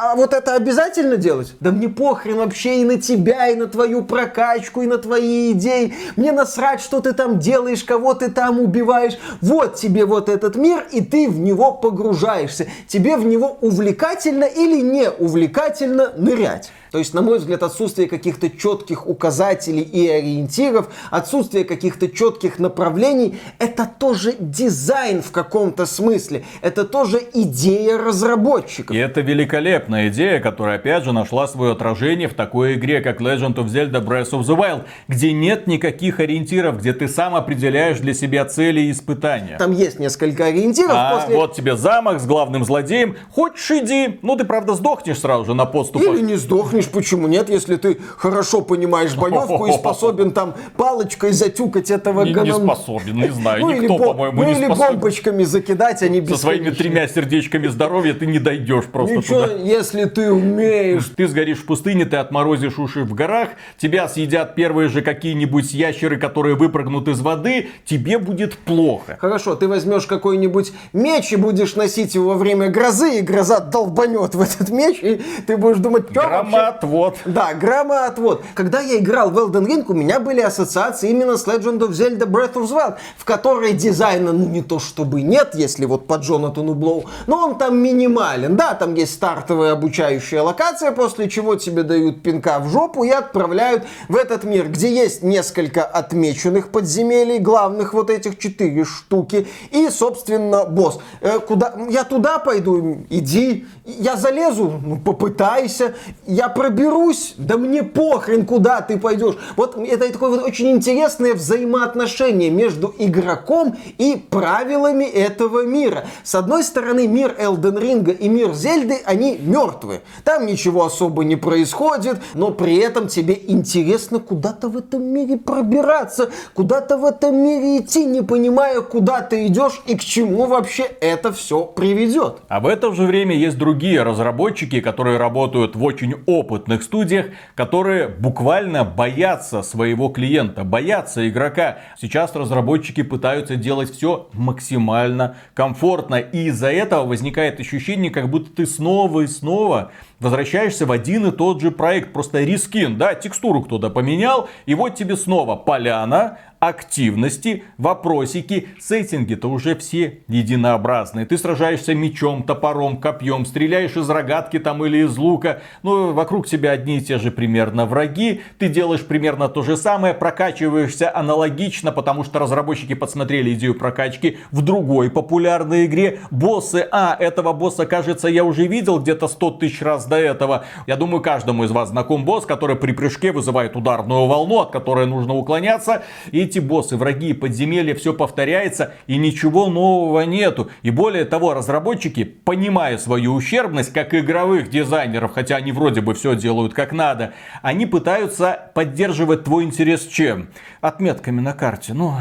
а 0.00 0.14
вот 0.14 0.32
это 0.32 0.54
обязательно 0.54 1.16
делать? 1.16 1.54
Да 1.58 1.72
мне 1.72 1.88
похрен 1.88 2.36
вообще 2.36 2.82
и 2.82 2.84
на 2.84 3.00
тебя, 3.00 3.48
и 3.48 3.56
на 3.56 3.66
твою 3.66 4.04
прокачку, 4.04 4.82
и 4.82 4.86
на 4.86 4.96
твои 4.98 5.52
идеи. 5.52 5.92
Мне 6.14 6.30
насрать, 6.30 6.80
что 6.80 7.00
ты 7.00 7.12
там 7.12 7.40
делаешь, 7.40 7.82
кого 7.82 8.14
ты 8.14 8.30
там 8.30 8.60
убиваешь. 8.60 9.18
Вот 9.40 9.74
тебе 9.74 10.04
вот 10.04 10.28
этот 10.28 10.54
мир, 10.54 10.86
и 10.92 11.00
ты 11.00 11.28
в 11.28 11.40
него 11.40 11.72
погружаешься. 11.72 12.68
Тебе 12.86 13.16
в 13.16 13.24
него 13.24 13.58
увлекательно 13.60 14.44
или 14.44 14.80
не 14.80 15.10
увлекательно 15.10 16.12
нырять. 16.16 16.70
То 16.90 16.98
есть, 16.98 17.14
на 17.14 17.22
мой 17.22 17.38
взгляд, 17.38 17.62
отсутствие 17.62 18.08
каких-то 18.08 18.50
четких 18.50 19.06
указателей 19.06 19.82
и 19.82 20.08
ориентиров, 20.08 20.88
отсутствие 21.10 21.64
каких-то 21.64 22.08
четких 22.08 22.58
направлений, 22.58 23.38
это 23.58 23.88
тоже 23.98 24.34
дизайн 24.38 25.22
в 25.22 25.30
каком-то 25.30 25.86
смысле. 25.86 26.44
Это 26.60 26.84
тоже 26.84 27.20
идея 27.34 27.98
разработчиков. 27.98 28.94
И 28.94 28.98
это 28.98 29.20
великолепная 29.20 30.08
идея, 30.08 30.40
которая, 30.40 30.76
опять 30.76 31.04
же, 31.04 31.12
нашла 31.12 31.46
свое 31.48 31.72
отражение 31.72 32.28
в 32.28 32.34
такой 32.34 32.74
игре, 32.74 33.00
как 33.00 33.20
Legend 33.20 33.54
of 33.56 33.66
Zelda 33.66 34.04
Breath 34.04 34.30
of 34.30 34.40
the 34.40 34.56
Wild, 34.56 34.84
где 35.08 35.32
нет 35.32 35.66
никаких 35.66 36.20
ориентиров, 36.20 36.78
где 36.78 36.92
ты 36.92 37.08
сам 37.08 37.34
определяешь 37.34 37.98
для 37.98 38.14
себя 38.14 38.44
цели 38.44 38.80
и 38.80 38.90
испытания. 38.90 39.56
Там 39.58 39.72
есть 39.72 39.98
несколько 39.98 40.46
ориентиров. 40.46 40.92
А 40.94 41.20
после... 41.20 41.36
вот 41.36 41.54
тебе 41.54 41.76
замок 41.76 42.20
с 42.20 42.26
главным 42.26 42.64
злодеем. 42.64 43.16
Хочешь 43.30 43.70
иди. 43.70 44.18
Ну, 44.22 44.36
ты, 44.36 44.44
правда, 44.44 44.74
сдохнешь 44.74 45.18
сразу 45.18 45.44
же 45.44 45.54
на 45.54 45.66
подступах. 45.66 46.14
Или 46.14 46.22
не 46.22 46.36
сдохнешь 46.36 46.77
сдохнешь, 46.78 46.88
почему 46.88 47.28
нет, 47.28 47.48
если 47.48 47.76
ты 47.76 47.98
хорошо 48.16 48.62
понимаешь 48.62 49.14
боевку 49.14 49.66
и 49.66 49.72
способен 49.72 50.32
там 50.32 50.54
палочкой 50.76 51.32
затюкать 51.32 51.90
этого 51.90 52.22
не, 52.22 52.32
ганон... 52.32 52.62
не 52.62 52.74
способен, 52.74 53.16
не 53.16 53.28
знаю, 53.28 53.60
ну, 53.62 53.72
никто, 53.72 53.98
по-моему, 53.98 54.42
ну, 54.42 54.48
не 54.48 54.58
или 54.58 54.64
способен. 54.66 54.92
бомбочками 54.94 55.44
закидать, 55.44 56.02
они 56.02 56.24
Со 56.26 56.36
своими 56.36 56.70
тремя 56.70 57.08
сердечками 57.08 57.68
здоровья 57.68 58.14
ты 58.14 58.26
не 58.26 58.38
дойдешь 58.38 58.86
просто 58.86 59.16
Ничего, 59.16 59.42
туда. 59.42 59.54
если 59.54 60.04
ты 60.04 60.32
умеешь. 60.32 61.10
Ты 61.16 61.26
сгоришь 61.26 61.58
в 61.58 61.66
пустыне, 61.66 62.04
ты 62.04 62.16
отморозишь 62.16 62.78
уши 62.78 63.04
в 63.04 63.14
горах, 63.14 63.50
тебя 63.78 64.08
съедят 64.08 64.54
первые 64.54 64.88
же 64.88 65.02
какие-нибудь 65.02 65.72
ящеры, 65.72 66.18
которые 66.18 66.56
выпрыгнут 66.56 67.08
из 67.08 67.20
воды, 67.20 67.68
тебе 67.84 68.18
будет 68.18 68.56
плохо. 68.56 69.16
Хорошо, 69.20 69.54
ты 69.54 69.68
возьмешь 69.68 70.06
какой-нибудь 70.06 70.72
меч 70.92 71.32
и 71.32 71.36
будешь 71.36 71.74
носить 71.76 72.14
его 72.14 72.28
во 72.28 72.34
время 72.34 72.68
грозы, 72.68 73.18
и 73.18 73.20
гроза 73.22 73.60
долбанет 73.60 74.34
в 74.34 74.40
этот 74.40 74.68
меч, 74.70 74.98
и 75.02 75.20
ты 75.46 75.56
будешь 75.56 75.78
думать, 75.78 76.06
что 76.10 76.67
Да, 76.72 77.14
да, 77.24 77.54
громоотвод. 77.54 78.42
Когда 78.54 78.80
я 78.80 78.98
играл 78.98 79.30
в 79.30 79.38
Elden 79.38 79.66
Ring, 79.66 79.84
у 79.88 79.94
меня 79.94 80.20
были 80.20 80.40
ассоциации 80.40 81.10
именно 81.10 81.36
с 81.36 81.46
Legend 81.46 81.78
of 81.78 81.90
Zelda 81.90 82.26
Breath 82.26 82.54
of 82.54 82.64
the 82.64 82.72
Wild, 82.72 82.96
в 83.16 83.24
которой 83.24 83.72
дизайна, 83.72 84.32
ну 84.32 84.46
не 84.46 84.62
то 84.62 84.78
чтобы 84.78 85.22
нет, 85.22 85.50
если 85.54 85.86
вот 85.86 86.06
по 86.06 86.14
Джонатану 86.14 86.74
Блоу, 86.74 87.04
но 87.26 87.46
он 87.46 87.58
там 87.58 87.78
минимален. 87.78 88.56
Да, 88.56 88.74
там 88.74 88.94
есть 88.94 89.14
стартовая 89.14 89.72
обучающая 89.72 90.42
локация, 90.42 90.92
после 90.92 91.28
чего 91.28 91.56
тебе 91.56 91.82
дают 91.82 92.22
пинка 92.22 92.58
в 92.58 92.68
жопу 92.70 93.04
и 93.04 93.10
отправляют 93.10 93.84
в 94.08 94.16
этот 94.16 94.44
мир, 94.44 94.68
где 94.68 94.92
есть 94.92 95.22
несколько 95.22 95.84
отмеченных 95.84 96.68
подземелий, 96.68 97.38
главных 97.38 97.94
вот 97.94 98.10
этих 98.10 98.38
четыре 98.38 98.84
штуки, 98.84 99.46
и, 99.70 99.88
собственно, 99.90 100.64
босс. 100.64 100.98
Э, 101.20 101.38
куда? 101.38 101.74
Я 101.88 102.04
туда 102.04 102.38
пойду? 102.38 102.98
Иди. 103.10 103.66
Я 103.84 104.16
залезу? 104.16 104.80
Ну, 104.84 104.98
попытайся. 104.98 105.94
Я 106.26 106.48
проберусь? 106.58 107.34
да 107.38 107.56
мне 107.56 107.82
похрен, 107.82 108.44
куда 108.44 108.80
ты 108.80 108.98
пойдешь. 108.98 109.36
Вот 109.56 109.76
это 109.78 110.12
такое 110.12 110.30
вот 110.30 110.42
очень 110.42 110.70
интересное 110.70 111.34
взаимоотношение 111.34 112.50
между 112.50 112.94
игроком 112.98 113.76
и 113.96 114.22
правилами 114.28 115.04
этого 115.04 115.64
мира. 115.64 116.06
С 116.24 116.34
одной 116.34 116.64
стороны, 116.64 117.06
мир 117.06 117.34
Элден 117.38 117.78
Ринга 117.78 118.12
и 118.12 118.28
мир 118.28 118.52
Зельды, 118.54 118.98
они 119.04 119.38
мертвы. 119.40 120.00
Там 120.24 120.46
ничего 120.46 120.84
особо 120.84 121.24
не 121.24 121.36
происходит, 121.36 122.18
но 122.34 122.50
при 122.50 122.76
этом 122.76 123.08
тебе 123.08 123.38
интересно 123.46 124.18
куда-то 124.18 124.68
в 124.68 124.76
этом 124.76 125.02
мире 125.02 125.36
пробираться, 125.38 126.30
куда-то 126.54 126.98
в 126.98 127.04
этом 127.04 127.36
мире 127.36 127.78
идти, 127.78 128.04
не 128.04 128.22
понимая, 128.22 128.80
куда 128.80 129.20
ты 129.20 129.46
идешь 129.46 129.80
и 129.86 129.96
к 129.96 130.00
чему 130.00 130.46
вообще 130.46 130.82
это 131.00 131.32
все 131.32 131.64
приведет. 131.64 132.38
А 132.48 132.60
в 132.60 132.66
это 132.66 132.92
же 132.92 133.04
время 133.04 133.36
есть 133.36 133.56
другие 133.56 134.02
разработчики, 134.02 134.80
которые 134.80 135.18
работают 135.18 135.76
в 135.76 135.84
очень 135.84 136.14
опытных 136.48 136.82
студиях, 136.82 137.26
которые 137.54 138.08
буквально 138.08 138.84
боятся 138.84 139.62
своего 139.62 140.08
клиента, 140.08 140.64
боятся 140.64 141.28
игрока. 141.28 141.78
Сейчас 142.00 142.34
разработчики 142.34 143.02
пытаются 143.02 143.56
делать 143.56 143.90
все 143.92 144.28
максимально 144.32 145.36
комфортно. 145.54 146.16
И 146.16 146.46
из-за 146.46 146.72
этого 146.72 147.06
возникает 147.06 147.60
ощущение, 147.60 148.10
как 148.10 148.30
будто 148.30 148.50
ты 148.50 148.66
снова 148.66 149.20
и 149.20 149.26
снова 149.26 149.92
возвращаешься 150.20 150.86
в 150.86 150.92
один 150.92 151.26
и 151.26 151.32
тот 151.32 151.60
же 151.60 151.70
проект. 151.70 152.12
Просто 152.12 152.42
рискин, 152.42 152.96
да, 152.96 153.14
текстуру 153.14 153.62
кто-то 153.62 153.90
поменял, 153.90 154.48
и 154.66 154.74
вот 154.74 154.94
тебе 154.94 155.16
снова 155.16 155.54
поляна, 155.56 156.38
активности, 156.60 157.62
вопросики, 157.76 158.68
сеттинги-то 158.80 159.48
уже 159.48 159.76
все 159.76 160.20
единообразные. 160.28 161.24
Ты 161.24 161.38
сражаешься 161.38 161.94
мечом, 161.94 162.42
топором, 162.42 162.96
копьем, 162.96 163.46
стреляешь 163.46 163.96
из 163.96 164.10
рогатки 164.10 164.58
там 164.58 164.84
или 164.84 165.04
из 165.04 165.16
лука, 165.16 165.60
ну, 165.82 166.12
вокруг 166.12 166.46
тебя 166.46 166.72
одни 166.72 166.98
и 166.98 167.00
те 167.00 167.18
же 167.18 167.30
примерно 167.30 167.86
враги, 167.86 168.40
ты 168.58 168.68
делаешь 168.68 169.04
примерно 169.04 169.48
то 169.48 169.62
же 169.62 169.76
самое, 169.76 170.14
прокачиваешься 170.14 171.14
аналогично, 171.14 171.92
потому 171.92 172.24
что 172.24 172.38
разработчики 172.38 172.94
подсмотрели 172.94 173.54
идею 173.54 173.74
прокачки 173.74 174.38
в 174.50 174.62
другой 174.62 175.10
популярной 175.10 175.86
игре. 175.86 176.20
Боссы, 176.30 176.86
а, 176.90 177.16
этого 177.18 177.52
босса, 177.52 177.86
кажется, 177.86 178.28
я 178.28 178.44
уже 178.44 178.66
видел 178.66 178.98
где-то 178.98 179.28
100 179.28 179.50
тысяч 179.52 179.80
раз 179.80 180.06
до 180.06 180.16
этого. 180.16 180.64
Я 180.86 180.96
думаю, 180.96 181.22
каждому 181.22 181.64
из 181.64 181.70
вас 181.70 181.90
знаком 181.90 182.24
босс, 182.24 182.46
который 182.46 182.76
при 182.76 182.92
прыжке 182.92 183.30
вызывает 183.30 183.76
ударную 183.76 184.26
волну, 184.26 184.60
от 184.60 184.70
которой 184.70 185.06
нужно 185.06 185.34
уклоняться, 185.34 186.02
и 186.32 186.47
эти 186.48 186.58
боссы, 186.58 186.96
враги, 186.96 187.34
подземелья, 187.34 187.94
все 187.94 188.14
повторяется 188.14 188.94
и 189.06 189.18
ничего 189.18 189.68
нового 189.68 190.22
нету. 190.22 190.70
И 190.82 190.90
более 190.90 191.24
того, 191.24 191.52
разработчики, 191.54 192.24
понимая 192.24 192.96
свою 192.98 193.34
ущербность, 193.34 193.92
как 193.92 194.14
игровых 194.14 194.70
дизайнеров, 194.70 195.32
хотя 195.32 195.56
они 195.56 195.72
вроде 195.72 196.00
бы 196.00 196.14
все 196.14 196.34
делают 196.34 196.72
как 196.72 196.92
надо, 196.92 197.34
они 197.62 197.84
пытаются 197.86 198.70
поддерживать 198.74 199.44
твой 199.44 199.64
интерес 199.64 200.06
чем? 200.06 200.48
Отметками 200.80 201.40
на 201.40 201.52
карте. 201.52 201.92
Ну, 201.92 202.14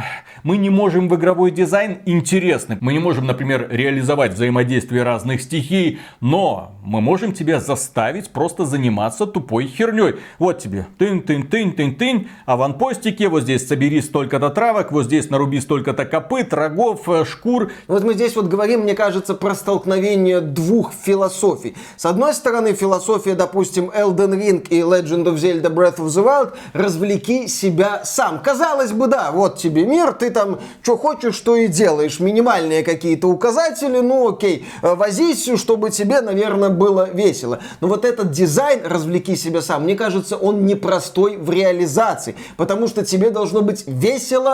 мы 0.44 0.58
не 0.58 0.70
можем 0.70 1.08
в 1.08 1.16
игровой 1.16 1.52
дизайн 1.52 2.00
интересный. 2.06 2.78
Мы 2.82 2.94
не 2.94 3.00
можем, 3.00 3.26
например, 3.26 3.68
реализовать 3.72 4.34
взаимодействие 4.34 5.04
разных 5.04 5.42
стихий, 5.42 6.00
но 6.20 6.76
мы 6.84 7.00
можем 7.02 7.32
тебя 7.32 7.60
заставить 7.60 8.30
просто 8.30 8.66
заниматься 8.66 9.26
тупой 9.26 9.68
херней. 9.68 10.16
Вот 10.38 10.60
тебе 10.60 10.88
тын-тын-тын-тын-тын, 10.98 12.28
аванпостики, 12.46 13.24
вот 13.24 13.44
здесь 13.44 13.68
собери 13.68 14.02
100 14.02 14.17
столько-то 14.18 14.50
травок, 14.50 14.92
вот 14.92 15.06
здесь 15.06 15.30
наруби 15.30 15.62
столько-то 15.62 16.04
копыт, 16.06 16.52
рогов, 16.52 17.08
э, 17.08 17.24
шкур. 17.24 17.72
Вот 17.88 18.04
мы 18.04 18.16
здесь 18.16 18.36
вот 18.36 18.48
говорим, 18.48 18.82
мне 18.82 18.96
кажется, 18.96 19.36
про 19.36 19.54
столкновение 19.54 20.42
двух 20.42 20.92
философий. 20.92 21.76
С 21.98 22.06
одной 22.08 22.34
стороны, 22.34 22.74
философия, 22.74 23.36
допустим, 23.36 23.92
Elden 23.96 24.32
Ring 24.32 24.68
и 24.70 24.80
Legend 24.80 25.26
of 25.26 25.36
Zelda 25.36 25.72
Breath 25.72 25.98
of 25.98 26.08
the 26.08 26.26
Wild 26.26 26.54
развлеки 26.74 27.48
себя 27.48 28.02
сам. 28.06 28.42
Казалось 28.42 28.92
бы, 28.92 29.06
да, 29.06 29.30
вот 29.32 29.60
тебе 29.60 29.86
мир, 29.86 30.14
ты 30.14 30.32
там 30.32 30.58
что 30.82 30.98
хочешь, 30.98 31.36
что 31.36 31.56
и 31.56 31.68
делаешь. 31.68 32.20
Минимальные 32.20 32.82
какие-то 32.82 33.28
указатели, 33.28 34.00
ну 34.00 34.30
окей, 34.30 34.66
э, 34.82 34.96
возись, 34.96 35.48
чтобы 35.60 35.92
тебе, 35.92 36.22
наверное, 36.22 36.70
было 36.70 37.08
весело. 37.08 37.60
Но 37.82 37.88
вот 37.88 38.04
этот 38.04 38.32
дизайн 38.32 38.80
развлеки 38.84 39.36
себя 39.36 39.62
сам, 39.62 39.84
мне 39.84 39.96
кажется, 39.96 40.38
он 40.38 40.66
непростой 40.66 41.38
в 41.38 41.52
реализации, 41.52 42.34
потому 42.56 42.88
что 42.88 43.06
тебе 43.06 43.30
должно 43.30 43.62
быть 43.62 43.84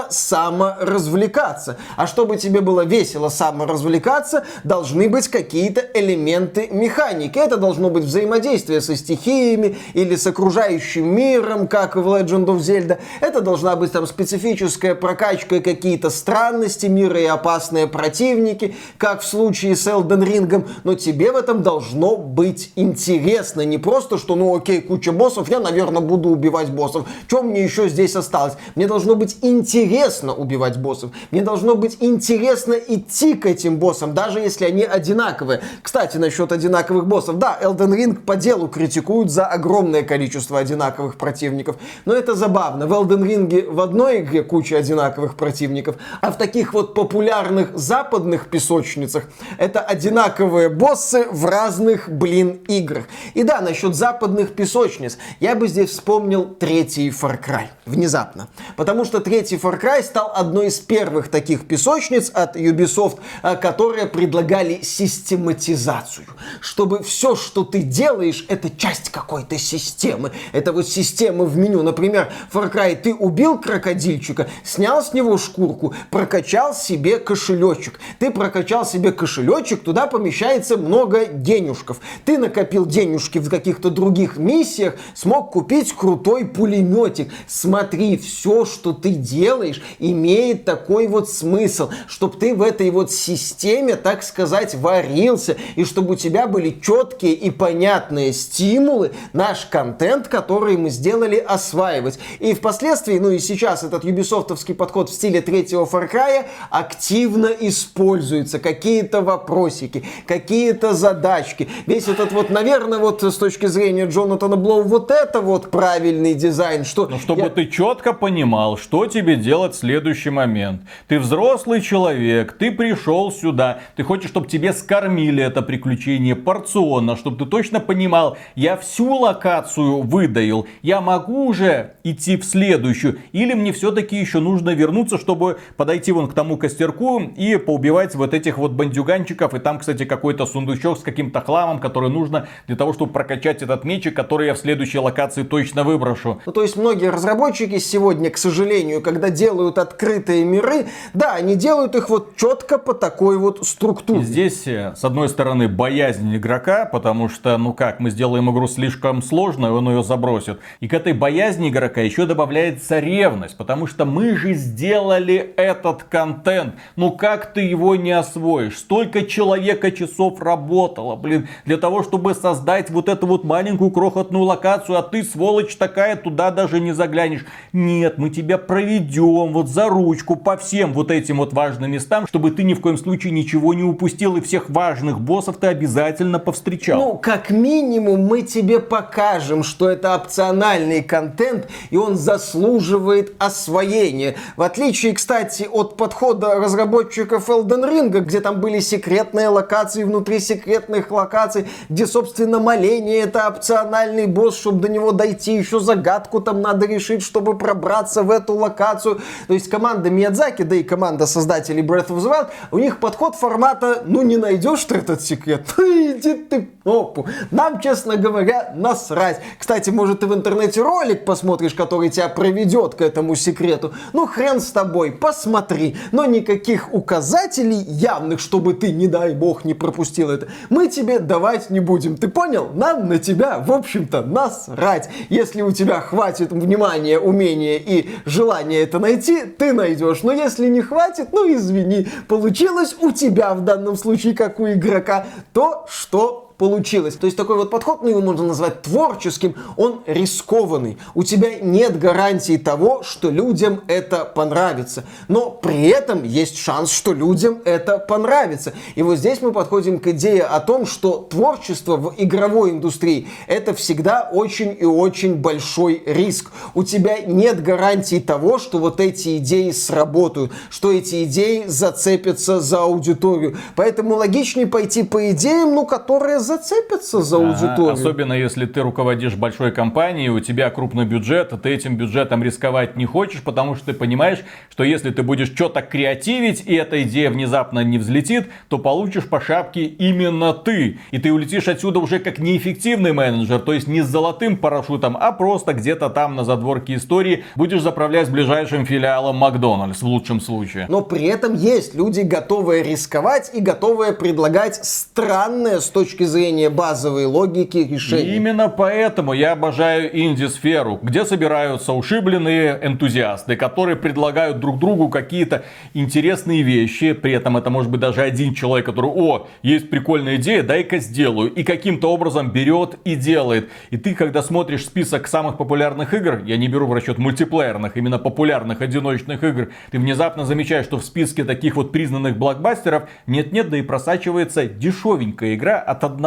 саморазвлекаться. 0.09 1.77
А 1.95 2.07
чтобы 2.07 2.37
тебе 2.37 2.61
было 2.61 2.85
весело 2.85 3.29
саморазвлекаться, 3.29 4.45
должны 4.63 5.09
быть 5.09 5.27
какие-то 5.27 5.81
элементы 5.93 6.67
механики. 6.71 7.37
Это 7.37 7.57
должно 7.57 7.89
быть 7.89 8.03
взаимодействие 8.03 8.81
со 8.81 8.95
стихиями 8.95 9.77
или 9.93 10.15
с 10.15 10.25
окружающим 10.25 11.07
миром, 11.07 11.67
как 11.67 11.95
в 11.95 12.07
Legend 12.07 12.45
of 12.45 12.57
Zelda. 12.57 12.99
Это 13.21 13.41
должна 13.41 13.75
быть 13.75 13.91
там 13.91 14.07
специфическая 14.07 14.95
прокачка 14.95 15.59
какие-то 15.59 16.09
странности 16.09 16.87
мира 16.87 17.19
и 17.19 17.25
опасные 17.25 17.87
противники, 17.87 18.75
как 18.97 19.21
в 19.21 19.27
случае 19.27 19.75
с 19.75 19.87
Elden 19.87 20.23
Ring. 20.23 20.67
Но 20.83 20.95
тебе 20.95 21.31
в 21.31 21.35
этом 21.35 21.61
должно 21.61 22.15
быть 22.17 22.71
интересно. 22.75 23.61
Не 23.61 23.77
просто, 23.77 24.17
что 24.17 24.35
ну 24.35 24.55
окей, 24.55 24.81
куча 24.81 25.11
боссов, 25.11 25.49
я, 25.49 25.59
наверное, 25.59 26.01
буду 26.01 26.29
убивать 26.29 26.69
боссов. 26.69 27.05
Чем 27.29 27.47
мне 27.47 27.63
еще 27.63 27.89
здесь 27.89 28.15
осталось? 28.15 28.53
Мне 28.75 28.87
должно 28.87 29.15
быть 29.15 29.37
интересно 29.43 30.33
убивать 30.33 30.77
боссов. 30.77 31.11
Мне 31.31 31.41
должно 31.41 31.75
быть 31.75 31.97
интересно 31.99 32.73
идти 32.73 33.35
к 33.35 33.45
этим 33.45 33.77
боссам, 33.77 34.13
даже 34.13 34.39
если 34.39 34.65
они 34.65 34.83
одинаковые. 34.83 35.61
Кстати, 35.81 36.17
насчет 36.17 36.51
одинаковых 36.51 37.05
боссов. 37.05 37.37
Да, 37.37 37.57
Elden 37.61 37.95
Ring 37.95 38.15
по 38.15 38.35
делу 38.35 38.67
критикуют 38.67 39.29
за 39.29 39.45
огромное 39.45 40.03
количество 40.03 40.59
одинаковых 40.59 41.17
противников. 41.17 41.75
Но 42.05 42.13
это 42.13 42.35
забавно. 42.35 42.87
В 42.87 42.93
Elden 42.93 43.23
Ring 43.23 43.69
в 43.69 43.81
одной 43.81 44.21
игре 44.21 44.43
куча 44.43 44.77
одинаковых 44.77 45.35
противников, 45.35 45.97
а 46.21 46.31
в 46.31 46.37
таких 46.37 46.73
вот 46.73 46.93
популярных 46.93 47.77
западных 47.77 48.49
песочницах 48.49 49.25
это 49.57 49.81
одинаковые 49.81 50.69
боссы 50.69 51.25
в 51.29 51.45
разных, 51.45 52.09
блин, 52.09 52.61
играх. 52.67 53.05
И 53.33 53.43
да, 53.43 53.61
насчет 53.61 53.95
западных 53.95 54.53
песочниц, 54.53 55.17
я 55.39 55.55
бы 55.55 55.67
здесь 55.67 55.89
вспомнил 55.91 56.45
третий 56.45 57.09
Far 57.09 57.39
Cry. 57.43 57.67
Внезапно. 57.85 58.47
Потому 58.77 59.03
что 59.03 59.19
третий 59.33 59.55
Far 59.55 59.81
Cry 59.81 60.03
стал 60.03 60.31
одной 60.35 60.67
из 60.67 60.79
первых 60.79 61.27
таких 61.27 61.65
песочниц 61.65 62.29
от 62.35 62.55
Ubisoft, 62.55 63.17
а, 63.41 63.55
которые 63.55 64.05
предлагали 64.05 64.81
систематизацию. 64.83 66.27
Чтобы 66.61 67.01
все, 67.01 67.35
что 67.35 67.63
ты 67.63 67.81
делаешь, 67.81 68.45
это 68.47 68.69
часть 68.69 69.09
какой-то 69.09 69.57
системы. 69.57 70.31
Это 70.51 70.71
вот 70.71 70.87
система 70.87 71.45
в 71.45 71.57
меню. 71.57 71.81
Например, 71.81 72.31
Far 72.53 72.71
Cry 72.71 72.95
ты 72.95 73.11
убил 73.11 73.57
крокодильчика, 73.57 74.51
снял 74.63 75.03
с 75.03 75.13
него 75.13 75.39
шкурку, 75.39 75.95
прокачал 76.11 76.75
себе 76.75 77.17
кошелечек. 77.17 77.99
Ты 78.19 78.29
прокачал 78.29 78.85
себе 78.85 79.11
кошелечек, 79.11 79.81
туда 79.81 80.05
помещается 80.05 80.77
много 80.77 81.25
денежков. 81.25 82.01
Ты 82.23 82.37
накопил 82.37 82.85
денежки 82.85 83.39
в 83.39 83.49
каких-то 83.49 83.89
других 83.89 84.37
миссиях, 84.37 84.93
смог 85.15 85.49
купить 85.53 85.91
крутой 85.91 86.45
пулеметик. 86.45 87.33
Смотри, 87.47 88.17
все, 88.17 88.65
что 88.65 88.93
ты 88.93 89.22
делаешь, 89.23 89.81
имеет 89.99 90.65
такой 90.65 91.07
вот 91.07 91.29
смысл, 91.29 91.89
чтобы 92.07 92.37
ты 92.37 92.53
в 92.53 92.61
этой 92.61 92.89
вот 92.91 93.11
системе, 93.11 93.95
так 93.95 94.21
сказать, 94.23 94.75
варился, 94.75 95.55
и 95.75 95.85
чтобы 95.85 96.13
у 96.13 96.15
тебя 96.15 96.47
были 96.47 96.77
четкие 96.81 97.33
и 97.33 97.49
понятные 97.49 98.33
стимулы 98.33 99.11
наш 99.31 99.65
контент, 99.65 100.27
который 100.27 100.77
мы 100.77 100.89
сделали, 100.89 101.37
осваивать. 101.37 102.19
И 102.39 102.53
впоследствии, 102.53 103.17
ну 103.17 103.31
и 103.31 103.39
сейчас 103.39 103.83
этот 103.83 104.03
юбисофтовский 104.03 104.75
подход 104.75 105.09
в 105.09 105.13
стиле 105.13 105.41
третьего 105.41 105.85
Far 105.85 106.11
Cry 106.11 106.45
активно 106.69 107.47
используется. 107.47 108.59
Какие-то 108.59 109.21
вопросики, 109.21 110.03
какие-то 110.27 110.93
задачки. 110.93 111.69
Весь 111.87 112.07
этот 112.07 112.31
вот, 112.31 112.49
наверное, 112.49 112.99
вот 112.99 113.23
с 113.23 113.35
точки 113.35 113.67
зрения 113.67 114.05
Джонатана 114.05 114.57
Блоу, 114.57 114.83
вот 114.83 115.11
это 115.11 115.41
вот 115.41 115.71
правильный 115.71 116.33
дизайн. 116.33 116.83
Что 116.83 117.07
ну, 117.07 117.19
чтобы 117.19 117.41
я... 117.41 117.49
ты 117.49 117.67
четко 117.67 118.13
понимал, 118.13 118.77
что 118.77 119.05
тебе 119.13 119.35
делать 119.35 119.75
следующий 119.75 120.31
момент. 120.31 120.81
Ты 121.07 121.19
взрослый 121.19 121.81
человек, 121.81 122.53
ты 122.53 122.71
пришел 122.71 123.31
сюда, 123.31 123.79
ты 123.95 124.03
хочешь, 124.03 124.29
чтобы 124.29 124.47
тебе 124.47 124.73
скормили 124.73 125.43
это 125.43 125.61
приключение 125.61 126.35
порционно, 126.35 127.15
чтобы 127.15 127.37
ты 127.37 127.45
точно 127.45 127.79
понимал, 127.79 128.37
я 128.55 128.75
всю 128.75 129.13
локацию 129.13 130.01
выдаил, 130.01 130.65
я 130.81 130.99
могу 130.99 131.45
уже 131.45 131.93
идти 132.03 132.37
в 132.37 132.43
следующую, 132.43 133.19
или 133.31 133.53
мне 133.53 133.71
все-таки 133.71 134.17
еще 134.17 134.39
нужно 134.39 134.71
вернуться, 134.71 135.17
чтобы 135.17 135.59
подойти 135.77 136.11
вон 136.11 136.27
к 136.27 136.33
тому 136.33 136.57
костерку 136.57 137.21
и 137.21 137.57
поубивать 137.57 138.15
вот 138.15 138.33
этих 138.33 138.57
вот 138.57 138.71
бандюганчиков, 138.71 139.53
и 139.53 139.59
там, 139.59 139.77
кстати, 139.77 140.05
какой-то 140.05 140.47
сундучок 140.47 140.97
с 140.97 141.01
каким-то 141.01 141.41
хламом, 141.41 141.79
который 141.79 142.09
нужно 142.09 142.47
для 142.65 142.75
того, 142.75 142.93
чтобы 142.93 143.13
прокачать 143.13 143.61
этот 143.61 143.83
мечик, 143.83 144.15
который 144.15 144.47
я 144.47 144.55
в 144.55 144.57
следующей 144.57 144.97
локации 144.97 145.43
точно 145.43 145.83
выброшу. 145.83 146.41
Ну, 146.45 146.51
то 146.51 146.63
есть 146.63 146.75
многие 146.75 147.11
разработчики 147.11 147.77
сегодня, 147.77 148.31
к 148.31 148.37
сожалению, 148.37 148.92
когда 149.01 149.29
делают 149.29 149.77
открытые 149.77 150.43
миры, 150.43 150.87
да, 151.13 151.33
они 151.33 151.55
делают 151.55 151.95
их 151.95 152.09
вот 152.09 152.35
четко 152.35 152.77
по 152.77 152.93
такой 152.93 153.37
вот 153.37 153.65
структуре. 153.65 154.21
И 154.21 154.23
здесь, 154.23 154.67
э, 154.67 154.93
с 154.95 155.03
одной 155.03 155.29
стороны, 155.29 155.67
боязнь 155.67 156.35
игрока, 156.35 156.85
потому 156.85 157.29
что, 157.29 157.57
ну 157.57 157.73
как, 157.73 157.99
мы 157.99 158.09
сделаем 158.09 158.49
игру 158.51 158.67
слишком 158.67 159.21
сложной, 159.21 159.71
он 159.71 159.89
ее 159.89 160.03
забросит. 160.03 160.59
И 160.79 160.87
к 160.87 160.93
этой 160.93 161.13
боязни 161.13 161.69
игрока 161.69 162.01
еще 162.01 162.25
добавляется 162.25 162.99
ревность, 162.99 163.57
потому 163.57 163.87
что 163.87 164.05
мы 164.05 164.35
же 164.35 164.53
сделали 164.53 165.53
этот 165.57 166.03
контент. 166.03 166.75
Ну 166.95 167.11
как 167.11 167.53
ты 167.53 167.61
его 167.61 167.95
не 167.95 168.11
освоишь? 168.11 168.77
Столько 168.77 169.25
человека 169.25 169.91
часов 169.91 170.41
работало, 170.41 171.15
блин, 171.15 171.47
для 171.65 171.77
того, 171.77 172.03
чтобы 172.03 172.33
создать 172.33 172.89
вот 172.89 173.09
эту 173.09 173.27
вот 173.27 173.43
маленькую 173.43 173.91
крохотную 173.91 174.43
локацию, 174.43 174.97
а 174.97 175.03
ты, 175.03 175.23
сволочь 175.23 175.75
такая, 175.75 176.15
туда 176.15 176.51
даже 176.51 176.79
не 176.79 176.93
заглянешь. 176.93 177.45
Нет, 177.71 178.17
мы 178.17 178.29
тебя 178.29 178.57
проведем 178.83 179.53
вот 179.53 179.69
за 179.69 179.87
ручку 179.87 180.35
по 180.35 180.57
всем 180.57 180.93
вот 180.93 181.09
этим 181.09 181.37
вот 181.37 181.53
важным 181.53 181.91
местам, 181.91 182.27
чтобы 182.27 182.51
ты 182.51 182.63
ни 182.63 182.73
в 182.73 182.81
коем 182.81 182.97
случае 182.97 183.31
ничего 183.31 183.73
не 183.73 183.83
упустил 183.83 184.35
и 184.35 184.41
всех 184.41 184.69
важных 184.69 185.21
боссов 185.21 185.57
ты 185.57 185.67
обязательно 185.67 186.37
повстречал. 186.37 186.99
Ну, 186.99 187.17
как 187.17 187.49
минимум, 187.49 188.25
мы 188.25 188.41
тебе 188.41 188.79
покажем, 188.79 189.63
что 189.63 189.89
это 189.89 190.15
опциональный 190.15 191.01
контент, 191.01 191.69
и 191.91 191.97
он 191.97 192.17
заслуживает 192.17 193.33
освоения. 193.39 194.35
В 194.57 194.61
отличие, 194.63 195.13
кстати, 195.13 195.67
от 195.71 195.95
подхода 195.95 196.55
разработчиков 196.55 197.49
Elden 197.49 197.89
Ring, 197.89 198.19
где 198.19 198.41
там 198.41 198.59
были 198.59 198.79
секретные 198.79 199.47
локации 199.47 200.03
внутри 200.03 200.39
секретных 200.39 201.09
локаций, 201.09 201.67
где, 201.89 202.05
собственно, 202.05 202.59
моление 202.59 203.21
это 203.21 203.47
опциональный 203.47 204.27
босс, 204.27 204.57
чтобы 204.57 204.81
до 204.81 204.89
него 204.89 205.13
дойти, 205.13 205.55
еще 205.55 205.79
загадку 205.79 206.41
там 206.41 206.61
надо 206.61 206.85
решить, 206.85 207.23
чтобы 207.23 207.57
пробраться 207.57 208.23
в 208.23 208.31
эту 208.31 208.53
локацию. 208.53 208.72
То 208.75 209.53
есть 209.53 209.69
команда 209.69 210.09
Миядзаки, 210.09 210.63
да 210.63 210.75
и 210.75 210.83
команда 210.83 211.25
создателей 211.25 211.83
Breath 211.83 212.07
of 212.07 212.17
the 212.19 212.31
Wild, 212.31 212.49
у 212.71 212.79
них 212.79 212.99
подход 212.99 213.35
формата, 213.35 214.03
ну 214.05 214.21
не 214.21 214.37
найдешь 214.37 214.83
ты 214.85 214.95
этот 214.95 215.21
секрет, 215.21 215.73
иди 215.77 216.33
ты 216.33 216.69
опу. 216.83 217.27
Нам, 217.51 217.79
честно 217.79 218.17
говоря, 218.17 218.73
насрать. 218.75 219.39
Кстати, 219.57 219.89
может 219.89 220.21
ты 220.21 220.27
в 220.27 220.33
интернете 220.33 220.81
ролик 220.81 221.25
посмотришь, 221.25 221.73
который 221.73 222.09
тебя 222.09 222.29
проведет 222.29 222.95
к 222.95 223.01
этому 223.01 223.35
секрету. 223.35 223.93
Ну 224.13 224.27
хрен 224.27 224.59
с 224.59 224.71
тобой, 224.71 225.11
посмотри. 225.11 225.95
Но 226.11 226.25
никаких 226.25 226.93
указателей 226.93 227.81
явных, 227.81 228.39
чтобы 228.39 228.73
ты, 228.73 228.91
не 228.91 229.07
дай 229.07 229.33
бог, 229.33 229.65
не 229.65 229.73
пропустил 229.73 230.29
это, 230.29 230.47
мы 230.69 230.87
тебе 230.87 231.19
давать 231.19 231.69
не 231.69 231.79
будем. 231.79 232.17
Ты 232.17 232.27
понял? 232.27 232.69
Нам 232.73 233.07
на 233.07 233.19
тебя, 233.19 233.59
в 233.59 233.71
общем-то, 233.71 234.21
насрать. 234.21 235.09
Если 235.29 235.61
у 235.61 235.71
тебя 235.71 236.01
хватит 236.01 236.51
внимания, 236.51 237.19
умения 237.19 237.77
и 237.77 238.09
желания 238.25 238.62
это 238.71 238.99
найти, 238.99 239.45
ты 239.45 239.73
найдешь. 239.73 240.23
Но 240.23 240.31
если 240.31 240.67
не 240.67 240.81
хватит, 240.81 241.29
ну 241.31 241.51
извини, 241.53 242.07
получилось 242.27 242.95
у 242.99 243.11
тебя 243.11 243.53
в 243.53 243.61
данном 243.61 243.97
случае, 243.97 244.33
как 244.33 244.59
у 244.59 244.67
игрока, 244.67 245.25
то, 245.53 245.85
что 245.89 246.52
получилось. 246.63 247.15
То 247.15 247.25
есть 247.25 247.35
такой 247.35 247.57
вот 247.57 247.69
подход, 247.69 248.03
ну 248.03 248.09
его 248.09 248.21
можно 248.21 248.47
назвать 248.47 248.83
творческим, 248.83 249.53
он 249.75 249.99
рискованный. 250.07 250.97
У 251.13 251.23
тебя 251.23 251.59
нет 251.59 251.99
гарантии 251.99 252.55
того, 252.55 253.03
что 253.03 253.29
людям 253.29 253.81
это 253.87 254.23
понравится. 254.23 255.03
Но 255.27 255.49
при 255.49 255.89
этом 255.89 256.23
есть 256.23 256.57
шанс, 256.57 256.89
что 256.89 257.11
людям 257.11 257.59
это 257.65 257.97
понравится. 257.97 258.71
И 258.95 259.03
вот 259.03 259.17
здесь 259.17 259.41
мы 259.41 259.51
подходим 259.51 259.99
к 259.99 260.07
идее 260.07 260.43
о 260.43 260.61
том, 260.61 260.85
что 260.85 261.27
творчество 261.29 261.97
в 261.97 262.15
игровой 262.17 262.71
индустрии 262.71 263.27
это 263.47 263.73
всегда 263.73 264.29
очень 264.31 264.73
и 264.79 264.85
очень 264.85 265.35
большой 265.35 266.01
риск. 266.05 266.49
У 266.75 266.85
тебя 266.85 267.17
нет 267.19 267.61
гарантии 267.61 268.21
того, 268.21 268.57
что 268.57 268.77
вот 268.77 269.01
эти 269.01 269.35
идеи 269.37 269.71
сработают, 269.71 270.53
что 270.69 270.93
эти 270.93 271.25
идеи 271.25 271.65
зацепятся 271.67 272.61
за 272.61 272.83
аудиторию. 272.83 273.57
Поэтому 273.75 274.15
логичнее 274.15 274.67
пойти 274.67 275.03
по 275.03 275.29
идеям, 275.31 275.75
ну, 275.75 275.85
которые 275.85 276.39
зацепятся 276.53 277.21
за 277.21 277.37
аудиторию. 277.37 277.91
Ага, 277.91 277.93
особенно 277.93 278.33
если 278.33 278.65
ты 278.65 278.81
руководишь 278.81 279.35
большой 279.35 279.71
компанией, 279.71 280.29
у 280.29 280.39
тебя 280.39 280.69
крупный 280.69 281.05
бюджет, 281.05 281.53
а 281.53 281.57
ты 281.57 281.69
этим 281.69 281.97
бюджетом 281.97 282.43
рисковать 282.43 282.95
не 282.95 283.05
хочешь, 283.05 283.41
потому 283.41 283.75
что 283.75 283.87
ты 283.87 283.93
понимаешь, 283.93 284.39
что 284.69 284.83
если 284.83 285.09
ты 285.09 285.23
будешь 285.23 285.47
что-то 285.47 285.81
креативить, 285.81 286.63
и 286.65 286.75
эта 286.75 287.03
идея 287.03 287.29
внезапно 287.29 287.83
не 287.83 287.97
взлетит, 287.97 288.49
то 288.69 288.77
получишь 288.77 289.27
по 289.27 289.41
шапке 289.41 289.85
именно 289.85 290.53
ты. 290.53 290.99
И 291.11 291.17
ты 291.17 291.31
улетишь 291.31 291.67
отсюда 291.67 291.99
уже 291.99 292.19
как 292.19 292.39
неэффективный 292.39 293.13
менеджер, 293.13 293.59
то 293.59 293.73
есть 293.73 293.87
не 293.87 294.01
с 294.01 294.07
золотым 294.07 294.57
парашютом, 294.57 295.17
а 295.19 295.31
просто 295.31 295.73
где-то 295.73 296.09
там 296.09 296.35
на 296.35 296.43
задворке 296.43 296.95
истории 296.95 297.45
будешь 297.55 297.81
заправлять 297.81 298.29
ближайшим 298.29 298.85
филиалом 298.85 299.37
Макдональдс 299.37 300.01
в 300.01 300.05
лучшем 300.05 300.39
случае. 300.39 300.85
Но 300.89 301.01
при 301.01 301.25
этом 301.25 301.55
есть 301.55 301.95
люди, 301.95 302.21
готовые 302.21 302.83
рисковать 302.83 303.51
и 303.53 303.59
готовые 303.59 304.13
предлагать 304.13 304.79
странные 304.83 305.81
с 305.81 305.89
точки 305.89 306.23
зрения 306.23 306.42
базовой 306.69 307.25
логики 307.25 307.77
решения. 307.77 308.35
именно 308.35 308.69
поэтому 308.69 309.33
я 309.33 309.53
обожаю 309.53 310.09
инди-сферу, 310.17 310.99
где 311.01 311.25
собираются 311.25 311.93
ушибленные 311.93 312.79
энтузиасты, 312.81 313.55
которые 313.55 313.95
предлагают 313.95 314.59
друг 314.59 314.79
другу 314.79 315.09
какие-то 315.09 315.63
интересные 315.93 316.61
вещи. 316.61 317.13
При 317.13 317.33
этом 317.33 317.57
это 317.57 317.69
может 317.69 317.91
быть 317.91 317.99
даже 317.99 318.21
один 318.21 318.53
человек, 318.53 318.85
который, 318.85 319.11
о, 319.13 319.47
есть 319.61 319.89
прикольная 319.89 320.35
идея, 320.35 320.63
дай-ка 320.63 320.97
сделаю. 320.99 321.51
И 321.53 321.63
каким-то 321.63 322.11
образом 322.11 322.51
берет 322.51 322.97
и 323.05 323.15
делает. 323.15 323.69
И 323.89 323.97
ты, 323.97 324.15
когда 324.15 324.41
смотришь 324.41 324.85
список 324.85 325.27
самых 325.27 325.57
популярных 325.57 326.13
игр, 326.13 326.41
я 326.45 326.57
не 326.57 326.67
беру 326.67 326.87
в 326.87 326.93
расчет 326.93 327.17
мультиплеерных, 327.17 327.97
именно 327.97 328.19
популярных 328.19 328.81
одиночных 328.81 329.43
игр, 329.43 329.69
ты 329.91 329.99
внезапно 329.99 330.45
замечаешь, 330.45 330.85
что 330.85 330.97
в 330.97 331.05
списке 331.05 331.43
таких 331.43 331.75
вот 331.75 331.91
признанных 331.91 332.37
блокбастеров 332.37 333.03
нет-нет, 333.27 333.69
да 333.69 333.77
и 333.77 333.81
просачивается 333.81 334.65
дешевенькая 334.65 335.55
игра 335.55 335.79
от 335.79 336.03
одного, 336.03 336.22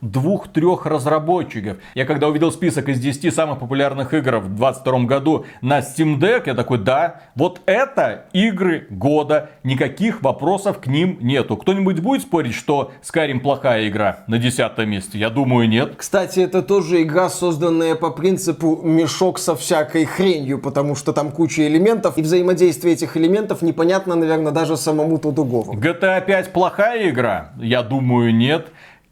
двух, 0.00 0.48
трех 0.48 0.86
разработчиков. 0.86 1.78
Я 1.94 2.04
когда 2.04 2.28
увидел 2.28 2.52
список 2.52 2.88
из 2.88 2.98
10 2.98 3.34
самых 3.34 3.58
популярных 3.58 4.14
игр 4.14 4.38
в 4.38 4.48
2022 4.48 4.98
году 5.00 5.44
на 5.60 5.78
Steam 5.78 6.18
Deck, 6.18 6.42
я 6.46 6.54
такой, 6.54 6.78
да, 6.78 7.22
вот 7.34 7.60
это 7.66 8.26
игры 8.32 8.86
года, 8.90 9.50
никаких 9.64 10.22
вопросов 10.22 10.78
к 10.80 10.86
ним 10.86 11.18
нету. 11.20 11.56
Кто-нибудь 11.56 12.00
будет 12.00 12.22
спорить, 12.22 12.54
что 12.54 12.92
Skyrim 13.02 13.40
плохая 13.40 13.88
игра 13.88 14.24
на 14.26 14.38
десятом 14.38 14.90
месте? 14.90 15.18
Я 15.18 15.30
думаю, 15.30 15.68
нет. 15.68 15.94
Кстати, 15.96 16.40
это 16.40 16.62
тоже 16.62 17.02
игра, 17.02 17.28
созданная 17.28 17.94
по 17.94 18.10
принципу 18.10 18.80
мешок 18.82 19.38
со 19.38 19.54
всякой 19.54 20.04
хренью, 20.04 20.58
потому 20.58 20.94
что 20.94 21.12
там 21.12 21.30
куча 21.30 21.66
элементов, 21.66 22.18
и 22.18 22.22
взаимодействие 22.22 22.94
этих 22.94 23.16
элементов 23.16 23.62
непонятно, 23.62 24.14
наверное, 24.14 24.52
даже 24.52 24.76
самому 24.76 25.18
Тодугову. 25.18 25.74
GTA 25.74 26.24
5 26.24 26.52
плохая 26.52 27.10
игра? 27.10 27.52
Я 27.58 27.82
думаю, 27.82 28.34
нет. 28.34 28.68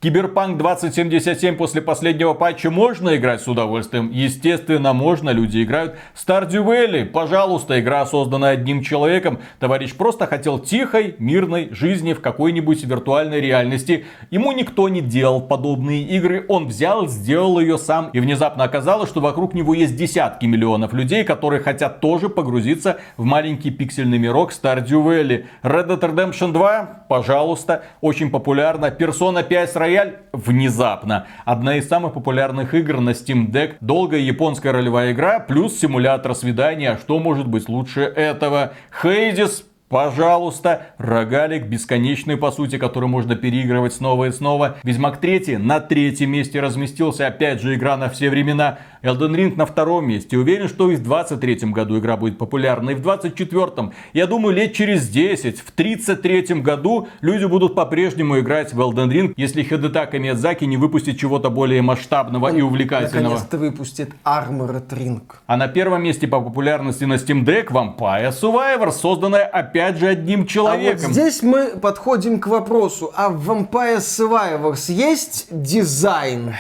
Киберпанк 0.07 0.57
2077 0.59 1.57
после 1.57 1.83
последнего 1.83 2.33
патча 2.33 2.71
можно 2.71 3.17
играть 3.17 3.41
с 3.41 3.49
удовольствием? 3.49 4.09
Естественно, 4.13 4.93
можно, 4.93 5.31
люди 5.31 5.65
играют. 5.65 5.97
Stardew 6.15 6.65
Valley, 6.65 7.05
пожалуйста, 7.07 7.81
игра, 7.81 8.07
созданная 8.07 8.53
одним 8.53 8.83
человеком. 8.85 9.41
Товарищ 9.59 9.97
просто 9.97 10.29
хотел 10.29 10.61
тихой, 10.61 11.17
мирной 11.19 11.71
жизни 11.73 12.13
в 12.13 12.21
какой-нибудь 12.21 12.85
виртуальной 12.85 13.41
реальности. 13.41 14.05
Ему 14.31 14.53
никто 14.53 14.89
не 14.89 15.01
делал 15.01 15.41
подобные 15.41 16.03
игры, 16.05 16.47
он 16.49 16.69
взял, 16.69 17.09
сделал 17.09 17.59
ее 17.59 17.77
сам. 17.77 18.11
И 18.11 18.21
внезапно 18.21 18.63
оказалось, 18.63 19.09
что 19.09 19.21
вокруг 19.21 19.55
него 19.55 19.75
есть 19.75 19.97
десятки 19.97 20.47
миллионов 20.47 20.93
людей, 20.93 21.25
которые 21.25 21.61
хотят 21.61 21.99
тоже 21.99 22.29
погрузиться 22.29 23.01
в 23.17 23.25
маленький 23.25 23.73
пиксельный 23.73 24.19
мирок 24.19 24.53
Stardew 24.53 25.03
Valley. 25.03 25.47
Red 25.65 25.89
Dead 25.89 25.99
Redemption 25.99 26.53
2, 26.53 27.07
пожалуйста, 27.09 27.83
очень 28.01 28.31
популярна. 28.31 28.95
Persona 28.97 29.43
5 29.43 29.75
Royal 29.75 29.96
рояль 29.97 30.17
внезапно. 30.33 31.27
Одна 31.45 31.77
из 31.77 31.89
самых 31.89 32.15
популярных 32.15 32.75
игр 32.75 33.01
на 33.01 33.11
Steam 33.11 33.51
Deck. 33.51 33.77
Долгая 33.81 34.21
японская 34.21 34.73
ролевая 34.73 35.13
игра 35.13 35.41
плюс 35.41 35.79
симулятор 35.79 36.35
свидания. 36.35 36.99
Что 37.01 37.19
может 37.19 37.49
быть 37.49 37.69
лучше 37.69 38.03
этого? 38.03 38.73
Хейдис 39.03 39.65
Пожалуйста, 39.89 40.89
рогалик 40.99 41.67
бесконечный 41.67 42.37
по 42.37 42.51
сути, 42.51 42.77
который 42.77 43.09
можно 43.09 43.37
переигрывать 43.37 43.93
снова 43.93 44.25
и 44.25 44.33
снова. 44.33 44.79
Ведьмак 44.83 45.19
3 45.19 45.59
на 45.59 45.79
третьем 45.79 46.33
месте 46.33 46.59
разместился, 46.59 47.29
опять 47.29 47.63
же 47.63 47.77
игра 47.77 47.97
на 47.97 48.09
все 48.09 48.29
времена. 48.29 48.79
Elden 49.03 49.35
Ring 49.35 49.57
на 49.57 49.67
втором 49.67 50.09
месте. 50.09 50.37
Уверен, 50.37 50.69
что 50.69 50.91
и 50.91 50.97
в 50.97 51.03
23 51.03 51.71
году 51.71 51.99
игра 51.99 52.17
будет 52.17 52.39
популярна, 52.39 52.91
и 52.91 52.95
в 52.95 53.03
24 53.03 53.93
Я 54.13 54.27
думаю, 54.27 54.55
лет 54.55 54.73
через 54.75 55.09
10, 55.09 55.61
в 55.61 55.71
33 55.71 56.61
году 56.61 57.09
люди 57.21 57.45
будут 57.45 57.75
по-прежнему 57.75 58.39
играть 58.41 58.73
в 58.73 58.81
Elden 58.81 59.09
Ring, 59.09 59.35
если 59.37 59.63
Хидетака 59.63 60.19
Миядзаки 60.19 60.65
не 60.65 60.77
выпустит 60.77 61.19
чего-то 61.19 61.51
более 61.51 61.83
масштабного 61.83 62.47
Он 62.47 62.57
и 62.57 62.63
увлекательного. 62.63 63.23
Наконец-то 63.23 63.59
выпустит 63.59 64.11
Armored 64.25 64.89
Ring. 64.91 65.23
А 65.47 65.57
на 65.57 65.69
первом 65.69 66.03
месте 66.03 66.27
по 66.27 66.41
популярности 66.41 67.05
на 67.05 67.15
Steam 67.15 67.45
Deck 67.45 67.69
Vampire 67.69 68.31
Survivor, 68.31 68.93
созданная 68.93 69.45
опять 69.45 69.99
же 69.99 70.07
одним 70.09 70.47
человеком. 70.47 71.05
А 71.05 71.09
вот 71.09 71.13
здесь 71.13 71.43
мы 71.43 71.77
подходим 71.77 72.41
к 72.41 72.47
вопросу, 72.47 73.13
а 73.15 73.29
в 73.29 73.51
Vampire 73.51 73.99
Survivors 73.99 74.93
есть 74.93 75.47
дизайн? 75.51 76.55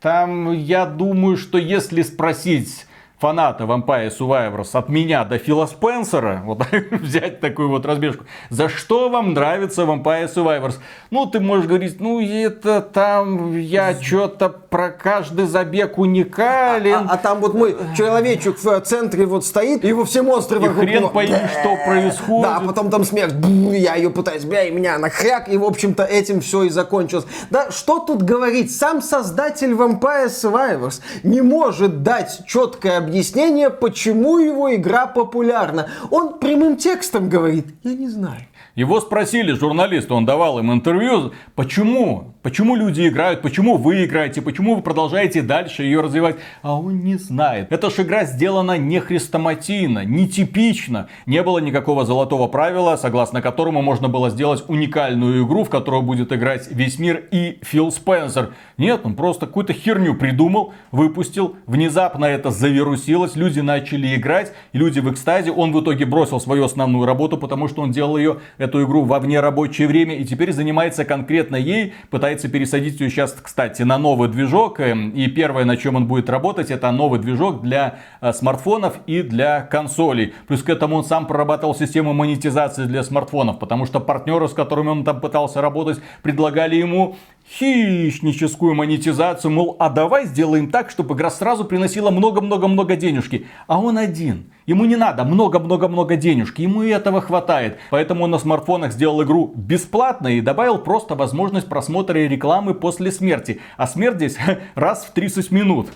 Там, 0.00 0.52
я 0.52 0.86
думаю, 0.86 1.36
что 1.36 1.58
если 1.58 2.00
спросить 2.02 2.86
фаната 3.20 3.64
Vampire 3.64 4.10
Survivors 4.10 4.70
от 4.72 4.88
меня 4.88 5.24
до 5.24 5.38
Фила 5.38 5.66
Спенсера, 5.66 6.42
вот 6.44 6.62
взять 6.90 7.40
такую 7.40 7.68
вот 7.68 7.84
разбежку, 7.84 8.24
за 8.48 8.68
что 8.68 9.10
вам 9.10 9.34
нравится 9.34 9.82
Vampire 9.82 10.32
Survivors? 10.34 10.76
Ну, 11.10 11.26
ты 11.26 11.38
можешь 11.38 11.66
говорить, 11.66 12.00
ну, 12.00 12.20
это 12.20 12.80
там 12.80 13.56
я 13.58 13.94
что-то 14.00 14.48
про 14.48 14.90
каждый 14.90 15.46
забег 15.46 15.98
уникален. 15.98 16.94
А, 16.94 17.00
а, 17.10 17.14
а 17.14 17.16
там 17.18 17.40
вот 17.40 17.54
мой 17.54 17.76
человечек 17.96 18.58
в 18.62 18.80
центре 18.80 19.26
вот 19.26 19.44
стоит, 19.44 19.84
и 19.84 19.88
его 19.88 20.04
все 20.04 20.22
монстры 20.22 20.56
и 20.56 20.60
вокруг 20.60 20.84
хрен 20.84 21.08
пойми, 21.10 21.36
что 21.60 21.76
происходит. 21.84 22.42
Да, 22.42 22.62
потом 22.66 22.90
там 22.90 23.04
смерть, 23.04 23.34
я 23.72 23.96
ее 23.96 24.08
пытаюсь, 24.08 24.44
бля, 24.44 24.64
и 24.64 24.70
меня 24.70 24.98
на 24.98 25.10
хряк, 25.10 25.50
и, 25.50 25.58
в 25.58 25.64
общем-то, 25.64 26.04
этим 26.04 26.40
все 26.40 26.62
и 26.62 26.70
закончилось. 26.70 27.26
Да, 27.50 27.70
что 27.70 27.98
тут 27.98 28.22
говорить? 28.22 28.74
Сам 28.74 29.02
создатель 29.02 29.72
Vampire 29.72 30.28
Survivors 30.28 31.02
не 31.22 31.42
может 31.42 32.02
дать 32.02 32.46
четкое 32.46 32.96
объяснение, 33.10 33.70
почему 33.70 34.38
его 34.38 34.74
игра 34.74 35.06
популярна. 35.06 35.88
Он 36.10 36.38
прямым 36.38 36.76
текстом 36.76 37.28
говорит, 37.28 37.66
я 37.82 37.94
не 37.94 38.08
знаю. 38.08 38.42
Его 38.74 39.00
спросили 39.00 39.52
журналисты, 39.52 40.14
он 40.14 40.24
давал 40.24 40.58
им 40.58 40.72
интервью, 40.72 41.32
почему, 41.56 42.34
почему 42.42 42.76
люди 42.76 43.08
играют, 43.08 43.42
почему 43.42 43.76
вы 43.76 44.04
играете, 44.04 44.42
почему 44.42 44.76
вы 44.76 44.82
продолжаете 44.82 45.42
дальше 45.42 45.82
ее 45.82 46.00
развивать, 46.00 46.36
а 46.62 46.78
он 46.78 47.00
не 47.00 47.16
знает. 47.16 47.72
Эта 47.72 47.90
же 47.90 48.02
игра 48.02 48.24
сделана 48.24 48.78
не 48.78 49.00
хрестоматийно, 49.00 50.04
не 50.04 50.28
типично, 50.28 51.08
не 51.26 51.42
было 51.42 51.58
никакого 51.58 52.04
золотого 52.04 52.46
правила, 52.46 52.96
согласно 52.96 53.42
которому 53.42 53.82
можно 53.82 54.08
было 54.08 54.30
сделать 54.30 54.64
уникальную 54.68 55.44
игру, 55.44 55.64
в 55.64 55.70
которую 55.70 56.02
будет 56.02 56.32
играть 56.32 56.68
весь 56.70 56.98
мир 56.98 57.24
и 57.30 57.58
Фил 57.62 57.90
Спенсер. 57.90 58.54
Нет, 58.78 59.00
он 59.04 59.14
просто 59.14 59.46
какую-то 59.46 59.72
херню 59.72 60.14
придумал, 60.14 60.72
выпустил, 60.92 61.56
внезапно 61.66 62.24
это 62.24 62.50
завирусилось, 62.50 63.34
люди 63.34 63.60
начали 63.60 64.14
играть, 64.14 64.52
люди 64.72 65.00
в 65.00 65.10
экстазе, 65.10 65.50
он 65.50 65.72
в 65.72 65.82
итоге 65.82 66.06
бросил 66.06 66.40
свою 66.40 66.64
основную 66.64 67.04
работу, 67.04 67.36
потому 67.36 67.66
что 67.66 67.82
он 67.82 67.90
делал 67.90 68.16
ее 68.16 68.38
эту 68.60 68.84
игру 68.84 69.04
во 69.04 69.18
вне 69.18 69.40
рабочее 69.40 69.88
время 69.88 70.16
и 70.16 70.24
теперь 70.24 70.52
занимается 70.52 71.06
конкретно 71.06 71.56
ей, 71.56 71.94
пытается 72.10 72.48
пересадить 72.48 73.00
ее 73.00 73.08
сейчас, 73.08 73.32
кстати, 73.32 73.82
на 73.82 73.96
новый 73.96 74.28
движок. 74.28 74.80
Эм, 74.80 75.10
и 75.10 75.26
первое, 75.28 75.64
на 75.64 75.78
чем 75.78 75.96
он 75.96 76.06
будет 76.06 76.28
работать, 76.28 76.70
это 76.70 76.90
новый 76.90 77.18
движок 77.20 77.62
для 77.62 78.00
э, 78.20 78.32
смартфонов 78.34 78.98
и 79.06 79.22
для 79.22 79.62
консолей. 79.62 80.34
Плюс 80.46 80.62
к 80.62 80.68
этому 80.68 80.96
он 80.96 81.04
сам 81.04 81.26
прорабатывал 81.26 81.74
систему 81.74 82.12
монетизации 82.12 82.84
для 82.84 83.02
смартфонов, 83.02 83.58
потому 83.58 83.86
что 83.86 83.98
партнеры, 83.98 84.46
с 84.46 84.52
которыми 84.52 84.88
он 84.88 85.04
там 85.04 85.20
пытался 85.20 85.62
работать, 85.62 85.98
предлагали 86.22 86.76
ему 86.76 87.16
хищническую 87.58 88.74
монетизацию, 88.74 89.50
мол, 89.50 89.76
а 89.78 89.88
давай 89.88 90.26
сделаем 90.26 90.70
так, 90.70 90.90
чтобы 90.90 91.14
игра 91.14 91.30
сразу 91.30 91.64
приносила 91.64 92.10
много-много-много 92.10 92.94
денежки. 92.94 93.46
А 93.66 93.80
он 93.80 93.98
один. 93.98 94.52
Ему 94.66 94.84
не 94.84 94.96
надо 94.96 95.24
много-много-много 95.24 96.16
денежки, 96.16 96.62
ему 96.62 96.82
и 96.82 96.90
этого 96.90 97.20
хватает. 97.20 97.78
Поэтому 97.90 98.24
он 98.24 98.30
на 98.30 98.38
смартфонах 98.38 98.92
сделал 98.92 99.22
игру 99.24 99.52
бесплатно 99.54 100.28
и 100.28 100.40
добавил 100.40 100.78
просто 100.78 101.16
возможность 101.16 101.68
просмотра 101.68 102.18
рекламы 102.18 102.74
после 102.74 103.10
смерти. 103.10 103.60
А 103.76 103.88
смерть 103.88 104.16
здесь 104.16 104.38
раз 104.76 105.04
в 105.04 105.12
30 105.12 105.50
минут. 105.50 105.88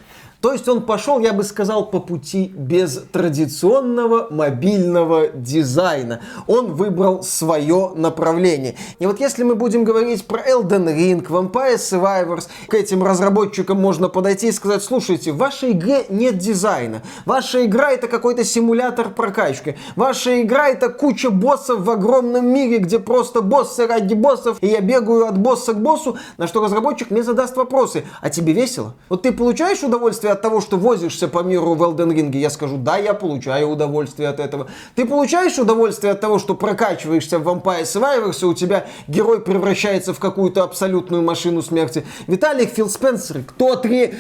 То 0.45 0.53
есть 0.53 0.69
он 0.69 0.83
пошел, 0.83 1.21
я 1.21 1.33
бы 1.33 1.43
сказал, 1.43 1.87
по 1.87 2.01
пути 2.01 2.53
без 2.55 2.99
традиционного 3.11 4.27
мобильного 4.29 5.29
дизайна. 5.29 6.21
Он 6.47 6.75
выбрал 6.75 7.23
свое 7.23 7.93
направление. 7.97 8.75
И 8.99 9.07
вот 9.07 9.21
если 9.21 9.43
мы 9.43 9.55
будем 9.55 9.85
говорить 9.85 10.27
про 10.27 10.43
Elden 10.43 10.95
Ring, 10.95 11.27
Vampire 11.27 11.77
Survivors, 11.77 12.49
к 12.69 12.75
этим 12.75 13.03
разработчикам 13.03 13.81
можно 13.81 14.11
подойти 14.11 14.49
и 14.49 14.53
сказать, 14.53 14.83
слушайте, 14.85 15.33
в 15.33 15.39
вашей 15.39 15.73
игре 15.73 16.05
нет 16.11 16.37
дизайна. 16.37 17.01
Ваша 17.25 17.65
игра 17.65 17.93
это 17.93 18.07
какой-то 18.07 18.45
симулятор 18.45 19.09
прокачки. 19.09 19.79
Ваша 19.97 20.43
игра 20.43 20.69
это 20.69 20.91
куча 20.91 21.31
боссов 21.31 21.81
в 21.81 21.91
огромном 21.91 22.47
мире, 22.47 22.81
где 22.81 22.99
просто 22.99 23.41
боссы 23.41 23.87
ради 23.87 24.13
боссов, 24.13 24.59
и 24.61 24.67
я 24.67 24.83
бегаю 24.83 25.27
от 25.27 25.39
босса 25.39 25.73
к 25.73 25.81
боссу, 25.81 26.19
на 26.37 26.47
что 26.47 26.63
разработчик 26.63 27.11
мне 27.11 27.23
задаст 27.23 27.57
вопросы. 27.57 28.05
А 28.21 28.29
тебе 28.29 28.53
весело? 28.53 28.95
Вот 29.09 29.23
ты 29.23 29.33
получаешь 29.33 29.83
удовольствие 29.83 30.34
от 30.35 30.43
того, 30.43 30.61
что 30.61 30.77
возишься 30.77 31.29
по 31.29 31.43
миру 31.43 31.75
в 31.75 31.83
Elden 31.83 32.13
Ring, 32.13 32.37
я 32.37 32.51
скажу, 32.51 32.77
да, 32.77 32.99
я 32.99 33.15
получаю 33.15 33.71
удовольствие 33.71 34.29
от 34.29 34.39
этого. 34.39 34.69
Ты 34.95 35.07
получаешь 35.07 35.59
удовольствие 35.59 36.13
от 36.13 36.21
того, 36.21 36.39
что 36.39 36.55
прокачиваешься 36.55 37.39
в 37.39 37.49
Vampire 37.49 37.83
Survivors, 37.83 38.43
и 38.43 38.45
у 38.45 38.55
тебя 38.55 38.87
герой 39.09 39.41
превращается 39.41 40.13
в 40.13 40.19
какую-то 40.19 40.63
абсолютную 40.63 41.23
машину 41.23 41.63
смерти. 41.63 42.05
Виталик, 42.27 42.71
Фил 42.71 42.89
Спенсер, 42.89 43.43
кто 43.43 43.77
три... 43.77 44.15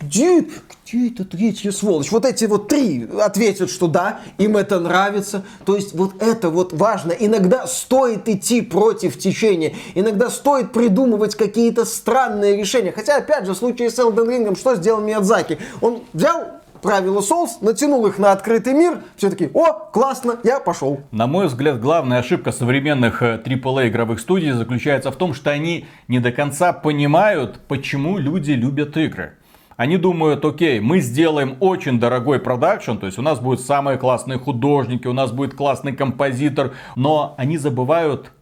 Где, 0.00 0.46
где 0.86 1.08
это 1.08 1.24
третья 1.24 1.70
сволочь? 1.70 2.10
Вот 2.10 2.24
эти 2.24 2.44
вот 2.44 2.68
три 2.68 3.08
ответят, 3.20 3.70
что 3.70 3.86
да, 3.86 4.20
им 4.38 4.56
это 4.56 4.80
нравится. 4.80 5.44
То 5.64 5.76
есть 5.76 5.94
вот 5.94 6.22
это 6.22 6.50
вот 6.50 6.72
важно. 6.72 7.12
Иногда 7.12 7.66
стоит 7.66 8.28
идти 8.28 8.62
против 8.62 9.18
течения. 9.18 9.74
Иногда 9.94 10.30
стоит 10.30 10.72
придумывать 10.72 11.34
какие-то 11.34 11.84
странные 11.84 12.56
решения. 12.56 12.92
Хотя, 12.92 13.16
опять 13.16 13.46
же, 13.46 13.54
в 13.54 13.56
случае 13.56 13.90
с 13.90 13.98
Elden 13.98 14.26
Ring, 14.26 14.58
что 14.58 14.74
сделал 14.74 15.00
Миядзаки? 15.00 15.58
Он 15.80 16.02
взял 16.12 16.62
правила 16.82 17.20
Souls, 17.20 17.50
натянул 17.60 18.06
их 18.06 18.18
на 18.18 18.32
открытый 18.32 18.74
мир, 18.74 19.02
все 19.16 19.30
таки 19.30 19.48
о, 19.54 19.72
классно, 19.92 20.38
я 20.42 20.58
пошел. 20.58 21.00
На 21.12 21.26
мой 21.26 21.46
взгляд, 21.46 21.80
главная 21.80 22.18
ошибка 22.18 22.50
современных 22.50 23.22
AAA 23.22 23.84
э, 23.84 23.88
игровых 23.88 24.18
студий 24.18 24.50
заключается 24.50 25.12
в 25.12 25.16
том, 25.16 25.32
что 25.32 25.50
они 25.50 25.86
не 26.08 26.18
до 26.18 26.32
конца 26.32 26.72
понимают, 26.72 27.60
почему 27.68 28.18
люди 28.18 28.50
любят 28.50 28.96
игры. 28.96 29.34
Они 29.76 29.96
думают, 29.96 30.44
окей, 30.44 30.80
мы 30.80 31.00
сделаем 31.00 31.56
очень 31.60 31.98
дорогой 31.98 32.38
продакшн, 32.38 32.96
то 32.96 33.06
есть 33.06 33.18
у 33.18 33.22
нас 33.22 33.40
будут 33.40 33.60
самые 33.60 33.98
классные 33.98 34.38
художники, 34.38 35.06
у 35.06 35.12
нас 35.12 35.32
будет 35.32 35.54
классный 35.54 35.92
композитор, 35.92 36.72
но 36.96 37.34
они 37.38 37.58
забывают 37.58 38.32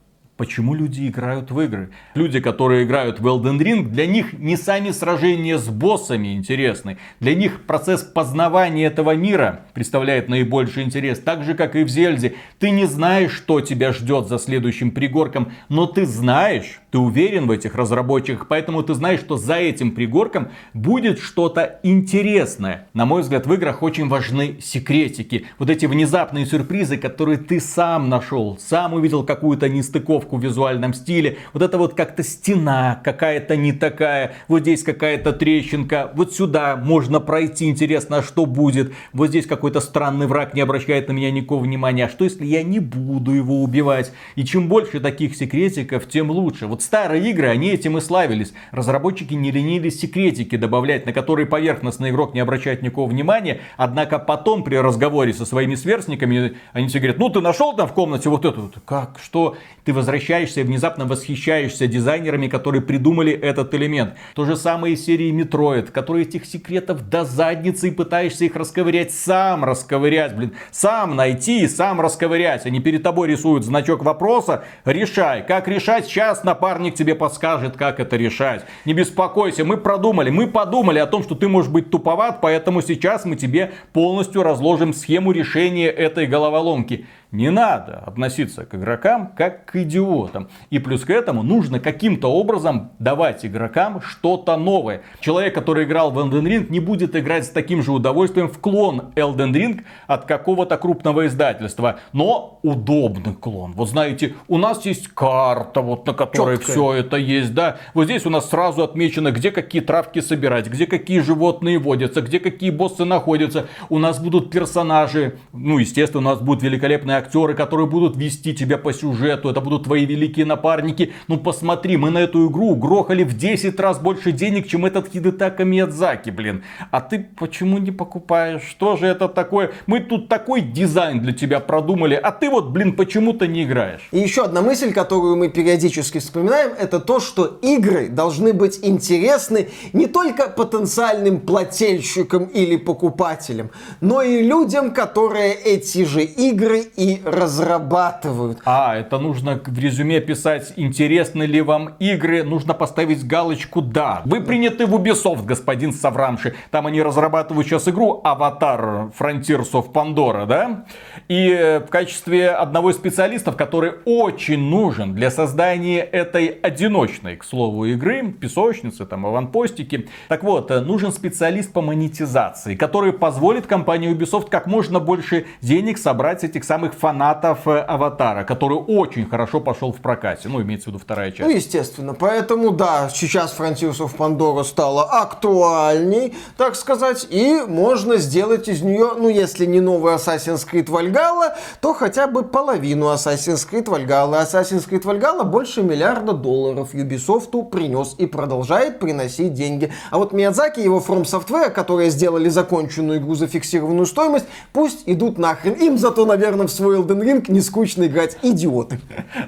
Почему 0.40 0.72
люди 0.72 1.06
играют 1.06 1.50
в 1.50 1.60
игры? 1.60 1.90
Люди, 2.14 2.40
которые 2.40 2.84
играют 2.84 3.20
в 3.20 3.26
Elden 3.26 3.58
Ring, 3.58 3.90
для 3.90 4.06
них 4.06 4.32
не 4.32 4.56
сами 4.56 4.90
сражения 4.90 5.58
с 5.58 5.68
боссами 5.68 6.34
интересны. 6.34 6.96
Для 7.20 7.34
них 7.34 7.66
процесс 7.66 8.00
познавания 8.02 8.86
этого 8.86 9.14
мира 9.14 9.66
представляет 9.74 10.30
наибольший 10.30 10.84
интерес. 10.84 11.18
Так 11.18 11.44
же, 11.44 11.52
как 11.52 11.76
и 11.76 11.84
в 11.84 11.90
Зельде. 11.90 12.36
Ты 12.58 12.70
не 12.70 12.86
знаешь, 12.86 13.32
что 13.32 13.60
тебя 13.60 13.92
ждет 13.92 14.28
за 14.28 14.38
следующим 14.38 14.92
пригорком, 14.92 15.52
но 15.68 15.84
ты 15.84 16.06
знаешь, 16.06 16.80
ты 16.90 16.96
уверен 16.96 17.46
в 17.46 17.50
этих 17.50 17.74
разработчиках, 17.74 18.48
поэтому 18.48 18.82
ты 18.82 18.94
знаешь, 18.94 19.20
что 19.20 19.36
за 19.36 19.56
этим 19.56 19.90
пригорком 19.90 20.48
будет 20.72 21.18
что-то 21.18 21.80
интересное. 21.82 22.88
На 22.94 23.04
мой 23.04 23.20
взгляд, 23.20 23.46
в 23.46 23.52
играх 23.52 23.82
очень 23.82 24.08
важны 24.08 24.56
секретики. 24.62 25.44
Вот 25.58 25.68
эти 25.68 25.84
внезапные 25.84 26.46
сюрпризы, 26.46 26.96
которые 26.96 27.36
ты 27.36 27.60
сам 27.60 28.08
нашел, 28.08 28.58
сам 28.58 28.94
увидел 28.94 29.22
какую-то 29.22 29.68
нестыковку 29.68 30.29
в 30.36 30.42
визуальном 30.42 30.94
стиле. 30.94 31.38
Вот 31.52 31.62
это 31.62 31.78
вот 31.78 31.94
как-то 31.94 32.22
стена 32.22 33.00
какая-то 33.02 33.56
не 33.56 33.72
такая. 33.72 34.34
Вот 34.48 34.60
здесь 34.60 34.82
какая-то 34.82 35.32
трещинка. 35.32 36.10
Вот 36.14 36.34
сюда 36.34 36.76
можно 36.76 37.20
пройти. 37.20 37.68
Интересно, 37.68 38.18
а 38.18 38.22
что 38.22 38.46
будет? 38.46 38.92
Вот 39.12 39.28
здесь 39.28 39.46
какой-то 39.46 39.80
странный 39.80 40.26
враг 40.26 40.54
не 40.54 40.60
обращает 40.60 41.08
на 41.08 41.12
меня 41.12 41.30
никакого 41.30 41.62
внимания. 41.62 42.06
А 42.06 42.08
что 42.08 42.24
если 42.24 42.44
я 42.44 42.62
не 42.62 42.80
буду 42.80 43.32
его 43.32 43.62
убивать? 43.62 44.12
И 44.36 44.44
чем 44.44 44.68
больше 44.68 45.00
таких 45.00 45.36
секретиков, 45.36 46.08
тем 46.08 46.30
лучше. 46.30 46.66
Вот 46.66 46.82
старые 46.82 47.30
игры, 47.30 47.48
они 47.48 47.70
этим 47.70 47.98
и 47.98 48.00
славились. 48.00 48.52
Разработчики 48.70 49.34
не 49.34 49.50
ленились 49.50 50.00
секретики 50.00 50.56
добавлять, 50.56 51.06
на 51.06 51.12
которые 51.12 51.46
поверхностный 51.46 52.10
игрок 52.10 52.34
не 52.34 52.40
обращает 52.40 52.82
никакого 52.82 53.10
внимания. 53.10 53.60
Однако 53.76 54.18
потом 54.18 54.64
при 54.64 54.76
разговоре 54.76 55.32
со 55.32 55.44
своими 55.44 55.74
сверстниками 55.74 56.54
они 56.72 56.88
все 56.88 56.98
говорят, 56.98 57.18
ну 57.18 57.28
ты 57.28 57.40
нашел 57.40 57.74
там 57.74 57.88
в 57.88 57.92
комнате 57.92 58.28
вот 58.28 58.44
эту. 58.44 58.70
Как? 58.84 59.18
Что? 59.22 59.56
Ты 59.84 59.92
возвращаешься 59.92 60.19
возвращаешься 60.20 60.60
и 60.60 60.64
внезапно 60.64 61.06
восхищаешься 61.06 61.86
дизайнерами, 61.86 62.46
которые 62.46 62.82
придумали 62.82 63.32
этот 63.32 63.74
элемент. 63.74 64.14
То 64.34 64.44
же 64.44 64.54
самое 64.54 64.94
из 64.94 65.04
серии 65.04 65.32
Metroid, 65.32 65.90
которые 65.90 66.26
этих 66.26 66.44
секретов 66.44 67.08
до 67.08 67.24
задницы 67.24 67.88
и 67.88 67.90
пытаешься 67.90 68.44
их 68.44 68.54
расковырять, 68.54 69.12
сам 69.12 69.64
расковырять, 69.64 70.36
блин, 70.36 70.52
сам 70.70 71.16
найти 71.16 71.62
и 71.62 71.68
сам 71.68 72.02
расковырять. 72.02 72.66
Они 72.66 72.80
перед 72.80 73.02
тобой 73.02 73.28
рисуют 73.28 73.64
значок 73.64 74.04
вопроса, 74.04 74.64
решай. 74.84 75.42
Как 75.42 75.68
решать, 75.68 76.04
сейчас 76.04 76.44
напарник 76.44 76.94
тебе 76.94 77.14
подскажет, 77.14 77.78
как 77.78 77.98
это 77.98 78.16
решать. 78.16 78.66
Не 78.84 78.92
беспокойся, 78.92 79.64
мы 79.64 79.78
продумали, 79.78 80.28
мы 80.28 80.48
подумали 80.48 80.98
о 80.98 81.06
том, 81.06 81.22
что 81.22 81.34
ты 81.34 81.48
можешь 81.48 81.70
быть 81.70 81.90
туповат, 81.90 82.42
поэтому 82.42 82.82
сейчас 82.82 83.24
мы 83.24 83.36
тебе 83.36 83.72
полностью 83.94 84.42
разложим 84.42 84.92
схему 84.92 85.32
решения 85.32 85.88
этой 85.88 86.26
головоломки. 86.26 87.06
Не 87.32 87.50
надо 87.50 88.02
относиться 88.06 88.64
к 88.64 88.74
игрокам 88.74 89.30
как 89.36 89.64
к 89.64 89.76
идиотам. 89.76 90.48
И 90.70 90.80
плюс 90.80 91.04
к 91.04 91.10
этому 91.10 91.44
нужно 91.44 91.78
каким-то 91.78 92.28
образом 92.28 92.90
давать 92.98 93.46
игрокам 93.46 94.00
что-то 94.02 94.56
новое. 94.56 95.02
Человек, 95.20 95.54
который 95.54 95.84
играл 95.84 96.10
в 96.10 96.18
Elden 96.18 96.42
Ring, 96.42 96.66
не 96.70 96.80
будет 96.80 97.14
играть 97.14 97.46
с 97.46 97.50
таким 97.50 97.84
же 97.84 97.92
удовольствием 97.92 98.48
в 98.48 98.58
клон 98.58 99.12
Elden 99.14 99.52
Ring 99.52 99.82
от 100.08 100.24
какого-то 100.24 100.76
крупного 100.76 101.28
издательства. 101.28 102.00
Но 102.12 102.58
удобный 102.62 103.34
клон. 103.34 103.74
Вот 103.76 103.88
знаете, 103.88 104.34
у 104.48 104.58
нас 104.58 104.84
есть 104.84 105.06
карта, 105.06 105.82
вот 105.82 106.06
на 106.08 106.14
которой 106.14 106.56
Четкая. 106.56 106.74
все 106.74 106.92
это 106.94 107.16
есть, 107.16 107.54
да. 107.54 107.76
Вот 107.94 108.06
здесь 108.06 108.26
у 108.26 108.30
нас 108.30 108.50
сразу 108.50 108.82
отмечено, 108.82 109.30
где 109.30 109.52
какие 109.52 109.82
травки 109.82 110.20
собирать, 110.20 110.66
где 110.66 110.86
какие 110.86 111.20
животные 111.20 111.78
водятся, 111.78 112.22
где 112.22 112.40
какие 112.40 112.70
боссы 112.70 113.04
находятся. 113.04 113.66
У 113.88 113.98
нас 113.98 114.18
будут 114.18 114.50
персонажи, 114.50 115.38
ну, 115.52 115.78
естественно, 115.78 116.28
у 116.28 116.34
нас 116.34 116.40
будет 116.40 116.64
великолепная 116.64 117.19
актеры, 117.20 117.54
которые 117.54 117.86
будут 117.86 118.16
вести 118.16 118.54
тебя 118.54 118.78
по 118.78 118.92
сюжету, 118.92 119.48
это 119.48 119.60
будут 119.60 119.84
твои 119.84 120.04
великие 120.04 120.46
напарники. 120.46 121.12
Ну 121.28 121.38
посмотри, 121.38 121.96
мы 121.96 122.10
на 122.10 122.18
эту 122.18 122.48
игру 122.48 122.74
грохали 122.74 123.22
в 123.22 123.36
10 123.36 123.78
раз 123.78 123.98
больше 123.98 124.32
денег, 124.32 124.66
чем 124.66 124.84
этот 124.84 125.08
Хидетака 125.12 125.64
Миядзаки, 125.64 126.30
блин. 126.30 126.64
А 126.90 127.00
ты 127.00 127.26
почему 127.38 127.78
не 127.78 127.92
покупаешь? 127.92 128.62
Что 128.62 128.96
же 128.96 129.06
это 129.06 129.28
такое? 129.28 129.70
Мы 129.86 130.00
тут 130.00 130.28
такой 130.28 130.60
дизайн 130.60 131.20
для 131.20 131.32
тебя 131.32 131.60
продумали, 131.60 132.14
а 132.14 132.32
ты 132.32 132.50
вот, 132.50 132.70
блин, 132.70 132.96
почему-то 132.96 133.46
не 133.46 133.64
играешь. 133.64 134.08
И 134.12 134.18
еще 134.18 134.44
одна 134.44 134.62
мысль, 134.62 134.92
которую 134.92 135.36
мы 135.36 135.48
периодически 135.48 136.18
вспоминаем, 136.18 136.72
это 136.78 137.00
то, 137.00 137.20
что 137.20 137.58
игры 137.62 138.08
должны 138.08 138.52
быть 138.52 138.80
интересны 138.82 139.68
не 139.92 140.06
только 140.06 140.48
потенциальным 140.48 141.40
плательщикам 141.40 142.44
или 142.44 142.76
покупателям, 142.76 143.70
но 144.00 144.22
и 144.22 144.42
людям, 144.42 144.92
которые 144.92 145.54
эти 145.54 146.04
же 146.04 146.22
игры 146.22 146.80
и 146.96 147.09
разрабатывают. 147.24 148.60
А, 148.64 148.96
это 148.96 149.18
нужно 149.18 149.60
в 149.64 149.78
резюме 149.78 150.20
писать, 150.20 150.72
интересны 150.76 151.44
ли 151.44 151.60
вам 151.60 151.94
игры, 151.98 152.42
нужно 152.42 152.74
поставить 152.74 153.26
галочку 153.26 153.82
«Да». 153.82 154.22
Вы 154.24 154.40
приняты 154.40 154.86
в 154.86 154.94
Ubisoft, 154.94 155.44
господин 155.44 155.92
Саврамши. 155.92 156.54
Там 156.70 156.86
они 156.86 157.02
разрабатывают 157.02 157.66
сейчас 157.66 157.88
игру 157.88 158.20
«Аватар 158.24 159.10
Frontiers 159.18 159.72
of 159.72 159.92
Pandora», 159.92 160.46
да? 160.46 160.84
И 161.28 161.48
э, 161.48 161.80
в 161.80 161.90
качестве 161.90 162.50
одного 162.50 162.90
из 162.90 162.96
специалистов, 162.96 163.56
который 163.56 163.92
очень 164.04 164.60
нужен 164.60 165.14
для 165.14 165.30
создания 165.30 166.00
этой 166.00 166.46
одиночной, 166.46 167.36
к 167.36 167.44
слову, 167.44 167.86
игры, 167.86 168.32
песочницы, 168.32 169.06
там, 169.06 169.26
аванпостики. 169.26 170.08
Так 170.28 170.42
вот, 170.42 170.70
э, 170.70 170.80
нужен 170.80 171.12
специалист 171.12 171.72
по 171.72 171.80
монетизации, 171.80 172.74
который 172.74 173.12
позволит 173.12 173.66
компании 173.66 174.12
Ubisoft 174.12 174.48
как 174.50 174.66
можно 174.66 175.00
больше 175.00 175.46
денег 175.60 175.98
собрать 175.98 176.40
с 176.40 176.44
этих 176.44 176.64
самых 176.64 176.94
фанатов 177.00 177.66
э, 177.66 177.80
Аватара, 177.80 178.44
который 178.44 178.78
очень 178.78 179.28
хорошо 179.28 179.60
пошел 179.60 179.92
в 179.92 180.00
прокате. 180.00 180.48
Ну, 180.48 180.62
имеется 180.62 180.90
в 180.90 180.92
виду 180.92 180.98
вторая 180.98 181.30
часть. 181.30 181.48
Ну, 181.48 181.50
естественно. 181.50 182.14
Поэтому, 182.14 182.70
да, 182.70 183.08
сейчас 183.12 183.56
Frontiers 183.58 183.98
of 183.98 184.16
Pandora 184.16 184.64
стала 184.64 185.04
актуальней, 185.04 186.34
так 186.56 186.76
сказать, 186.76 187.26
и 187.30 187.62
можно 187.66 188.16
сделать 188.18 188.68
из 188.68 188.82
нее, 188.82 189.12
ну, 189.16 189.28
если 189.28 189.66
не 189.66 189.80
новый 189.80 190.14
Assassin's 190.14 190.66
Creed 190.70 190.86
Valhalla, 190.86 191.54
то 191.80 191.94
хотя 191.94 192.26
бы 192.26 192.42
половину 192.42 193.06
Assassin's 193.06 193.66
Creed 193.68 193.86
Valhalla. 193.86 194.42
Assassin's 194.42 194.88
Creed 194.88 195.02
Valhalla 195.02 195.44
больше 195.44 195.82
миллиарда 195.82 196.32
долларов 196.32 196.94
Ubisoft 196.94 197.70
принес 197.70 198.14
и 198.18 198.26
продолжает 198.26 198.98
приносить 198.98 199.54
деньги. 199.54 199.92
А 200.10 200.18
вот 200.18 200.32
Миядзаки 200.32 200.80
и 200.80 200.84
его 200.84 200.98
From 200.98 201.22
Software, 201.22 201.70
которые 201.70 202.10
сделали 202.10 202.48
законченную 202.48 203.18
игру 203.18 203.34
за 203.34 203.46
фиксированную 203.46 204.06
стоимость, 204.06 204.46
пусть 204.72 205.02
идут 205.06 205.38
нахрен. 205.38 205.74
Им 205.74 205.98
зато, 205.98 206.26
наверное, 206.26 206.66
в 206.66 206.70
свой 206.70 206.89
Elden 206.94 207.22
Ring 207.22 207.44
не 207.48 207.60
скучно 207.60 208.04
играть. 208.04 208.38
Идиоты. 208.42 209.00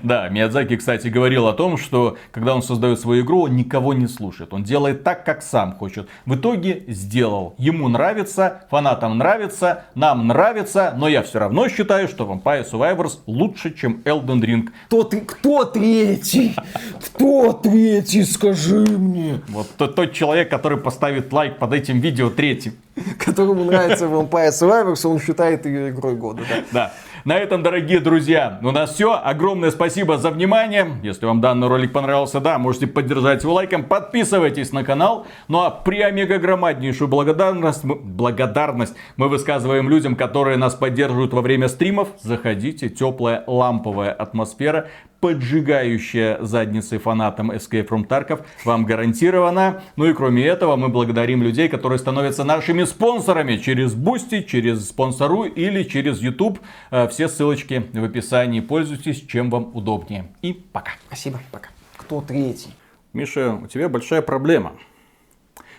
Да, 0.02 0.28
Миядзаки, 0.28 0.76
кстати, 0.76 1.08
говорил 1.08 1.46
о 1.46 1.52
том, 1.52 1.76
что 1.76 2.16
когда 2.30 2.54
он 2.54 2.62
создает 2.62 3.00
свою 3.00 3.24
игру, 3.24 3.42
он 3.42 3.56
никого 3.56 3.94
не 3.94 4.06
слушает. 4.06 4.52
Он 4.52 4.62
делает 4.62 5.04
так, 5.04 5.24
как 5.24 5.42
сам 5.42 5.74
хочет. 5.74 6.08
В 6.26 6.34
итоге 6.34 6.84
сделал. 6.88 7.54
Ему 7.58 7.88
нравится, 7.88 8.62
фанатам 8.70 9.18
нравится, 9.18 9.84
нам 9.94 10.26
нравится, 10.26 10.94
но 10.96 11.08
я 11.08 11.22
все 11.22 11.38
равно 11.38 11.68
считаю, 11.68 12.08
что 12.08 12.24
Vampire 12.24 12.68
Survivors 12.70 13.18
лучше, 13.26 13.74
чем 13.74 14.02
Elden 14.04 14.40
Ring. 14.40 14.68
Кто, 14.86 15.04
ты, 15.04 15.20
кто 15.20 15.64
третий? 15.64 16.54
Кто 17.00 17.52
третий, 17.52 18.24
скажи 18.24 18.80
мне? 18.80 19.40
Вот 19.48 19.68
тот, 19.76 19.94
тот 19.94 20.12
человек, 20.12 20.48
который 20.50 20.78
поставит 20.78 21.32
лайк 21.32 21.58
под 21.58 21.72
этим 21.72 22.00
видео 22.00 22.30
третьим. 22.30 22.74
Которому 23.18 23.64
нравится 23.64 24.04
Vampire 24.04 24.50
Survivors, 24.50 25.06
он 25.06 25.18
считает 25.18 25.64
ее 25.66 25.90
игрой 25.90 26.16
года. 26.16 26.42
Да. 26.48 26.62
Да. 26.72 26.92
На 27.24 27.38
этом, 27.38 27.62
дорогие 27.62 28.00
друзья, 28.00 28.58
у 28.62 28.72
нас 28.72 28.94
все. 28.94 29.14
Огромное 29.14 29.70
спасибо 29.70 30.18
за 30.18 30.30
внимание. 30.30 30.96
Если 31.04 31.24
вам 31.24 31.40
данный 31.40 31.68
ролик 31.68 31.92
понравился, 31.92 32.40
да, 32.40 32.58
можете 32.58 32.88
поддержать 32.88 33.44
его 33.44 33.54
лайком. 33.54 33.84
Подписывайтесь 33.84 34.72
на 34.72 34.82
канал. 34.82 35.26
Ну 35.46 35.60
а 35.60 35.70
при 35.70 36.00
омега 36.00 36.38
громаднейшую 36.38 37.06
благодарность, 37.06 37.84
благодарность 37.84 38.96
мы 39.16 39.28
высказываем 39.28 39.88
людям, 39.88 40.16
которые 40.16 40.56
нас 40.56 40.74
поддерживают 40.74 41.32
во 41.32 41.42
время 41.42 41.68
стримов. 41.68 42.08
Заходите, 42.20 42.88
теплая 42.88 43.44
ламповая 43.46 44.10
атмосфера 44.10 44.88
поджигающая 45.22 46.38
задницы 46.40 46.98
фанатам 46.98 47.52
Escape 47.52 47.88
from 47.88 48.08
Tarkov 48.08 48.44
вам 48.64 48.84
гарантирована. 48.84 49.80
Ну 49.94 50.06
и 50.06 50.14
кроме 50.14 50.44
этого, 50.44 50.74
мы 50.74 50.88
благодарим 50.88 51.44
людей, 51.44 51.68
которые 51.68 52.00
становятся 52.00 52.42
нашими 52.42 52.82
спонсорами 52.82 53.56
через 53.56 53.94
Boosty, 53.94 54.42
через 54.42 54.88
спонсорку 54.88 55.44
или 55.44 55.84
через 55.84 56.20
YouTube. 56.20 56.58
Э, 56.90 57.06
все 57.06 57.28
ссылочки 57.28 57.84
в 57.92 58.02
описании. 58.02 58.58
Пользуйтесь, 58.58 59.24
чем 59.24 59.48
вам 59.48 59.70
удобнее. 59.74 60.26
И 60.42 60.52
пока. 60.52 60.90
Спасибо, 61.06 61.38
пока. 61.52 61.68
Кто 61.96 62.20
третий? 62.20 62.74
Миша, 63.12 63.54
у 63.54 63.68
тебя 63.68 63.88
большая 63.88 64.22
проблема. 64.22 64.72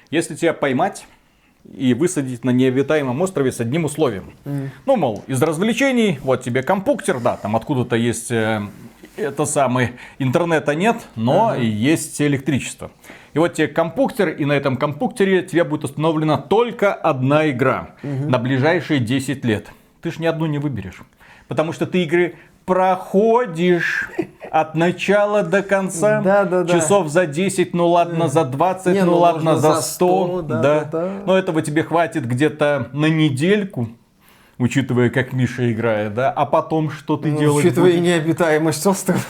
Если 0.09 0.35
тебя 0.35 0.53
поймать 0.53 1.05
и 1.69 1.93
высадить 1.93 2.45
на 2.45 2.51
необитаемом 2.51 3.21
острове 3.21 3.51
с 3.51 3.59
одним 3.59 3.85
условием. 3.85 4.33
Mm. 4.45 4.69
Ну, 4.85 4.95
мол, 4.95 5.23
из 5.27 5.41
развлечений, 5.41 6.19
вот 6.21 6.43
тебе 6.43 6.63
компуктер, 6.63 7.19
да, 7.19 7.37
там 7.37 7.55
откуда-то 7.55 7.95
есть 7.95 8.31
э, 8.31 8.61
это 9.15 9.45
самый, 9.45 9.93
интернета 10.19 10.75
нет, 10.75 10.97
но 11.15 11.49
ага. 11.49 11.61
есть 11.61 12.21
электричество. 12.21 12.91
И 13.33 13.39
вот 13.39 13.53
тебе 13.53 13.67
компьютер, 13.67 14.29
и 14.29 14.45
на 14.45 14.53
этом 14.53 14.77
компьютере 14.77 15.41
тебе 15.41 15.63
будет 15.63 15.85
установлена 15.85 16.37
только 16.37 16.93
одна 16.93 17.49
игра 17.49 17.95
угу. 18.03 18.29
на 18.29 18.37
ближайшие 18.37 18.99
10 18.99 19.43
лет. 19.45 19.67
Ты 20.01 20.11
ж 20.11 20.19
ни 20.19 20.25
одну 20.25 20.45
не 20.45 20.59
выберешь. 20.59 21.01
Потому 21.47 21.73
что 21.73 21.85
ты 21.85 22.03
игры 22.03 22.35
проходишь 22.65 24.09
от 24.51 24.75
начала 24.75 25.43
до 25.43 25.63
конца. 25.63 26.21
Да, 26.21 26.45
да, 26.45 26.63
да. 26.63 26.73
Часов 26.73 27.09
за 27.09 27.25
10, 27.25 27.73
ну 27.73 27.87
ладно, 27.87 28.27
за 28.27 28.45
20, 28.45 28.93
не, 28.93 29.03
ну, 29.03 29.11
ну 29.11 29.17
ладно, 29.17 29.57
за 29.57 29.81
100. 29.81 29.81
За 29.81 29.81
100 29.81 30.41
да, 30.43 30.61
да. 30.61 30.89
Да. 30.91 31.11
Но 31.25 31.37
этого 31.37 31.61
тебе 31.61 31.83
хватит 31.83 32.25
где-то 32.25 32.89
на 32.93 33.07
недельку 33.07 33.89
учитывая, 34.57 35.09
как 35.09 35.33
Миша 35.33 35.71
играет, 35.71 36.13
да? 36.13 36.31
А 36.31 36.45
потом 36.45 36.89
что 36.89 37.17
ты 37.17 37.31
ну, 37.31 37.39
делаешь? 37.39 37.65
Учитывая 37.65 37.91
будешь? 37.91 38.03
необитаемость 38.03 38.85
острова. 38.85 39.21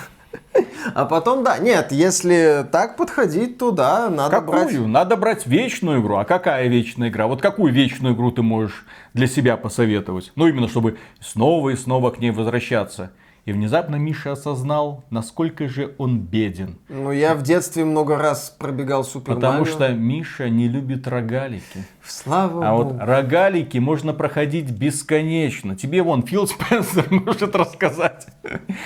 А 0.95 1.05
потом, 1.05 1.43
да, 1.43 1.57
нет, 1.59 1.91
если 1.91 2.67
так 2.71 2.97
подходить, 2.97 3.57
то 3.57 3.71
да, 3.71 4.09
надо 4.09 4.41
Какую? 4.41 4.65
брать... 4.65 4.79
Надо 4.79 5.15
брать 5.15 5.47
вечную 5.47 6.01
игру. 6.01 6.17
А 6.17 6.25
какая 6.25 6.67
вечная 6.67 7.09
игра? 7.09 7.27
Вот 7.27 7.41
какую 7.41 7.71
вечную 7.71 8.13
игру 8.15 8.31
ты 8.31 8.41
можешь 8.41 8.85
для 9.13 9.27
себя 9.27 9.55
посоветовать? 9.55 10.33
Ну, 10.35 10.47
именно, 10.47 10.67
чтобы 10.67 10.97
снова 11.21 11.69
и 11.69 11.75
снова 11.75 12.11
к 12.11 12.19
ней 12.19 12.31
возвращаться. 12.31 13.11
И 13.45 13.51
внезапно 13.51 13.97
Миша 13.97 14.31
осознал, 14.31 15.03
насколько 15.09 15.67
же 15.67 15.95
он 15.97 16.19
беден. 16.19 16.77
Ну, 16.87 17.11
я 17.11 17.35
в 17.35 17.43
детстве 17.43 17.83
много 17.83 18.17
раз 18.17 18.55
пробегал 18.57 19.03
Супер 19.03 19.35
Потому 19.35 19.59
Марио. 19.59 19.73
что 19.73 19.89
Миша 19.89 20.47
не 20.47 20.69
любит 20.69 21.09
рогалики. 21.09 21.85
Слава 22.05 22.65
а 22.65 22.71
Богу. 22.71 22.93
вот 22.93 23.01
рогалики 23.01 23.79
можно 23.79 24.13
проходить 24.13 24.71
бесконечно. 24.71 25.75
Тебе 25.75 26.03
вон 26.03 26.23
Фил 26.23 26.47
Спенсер 26.47 27.05
может 27.11 27.53
рассказать. 27.53 28.27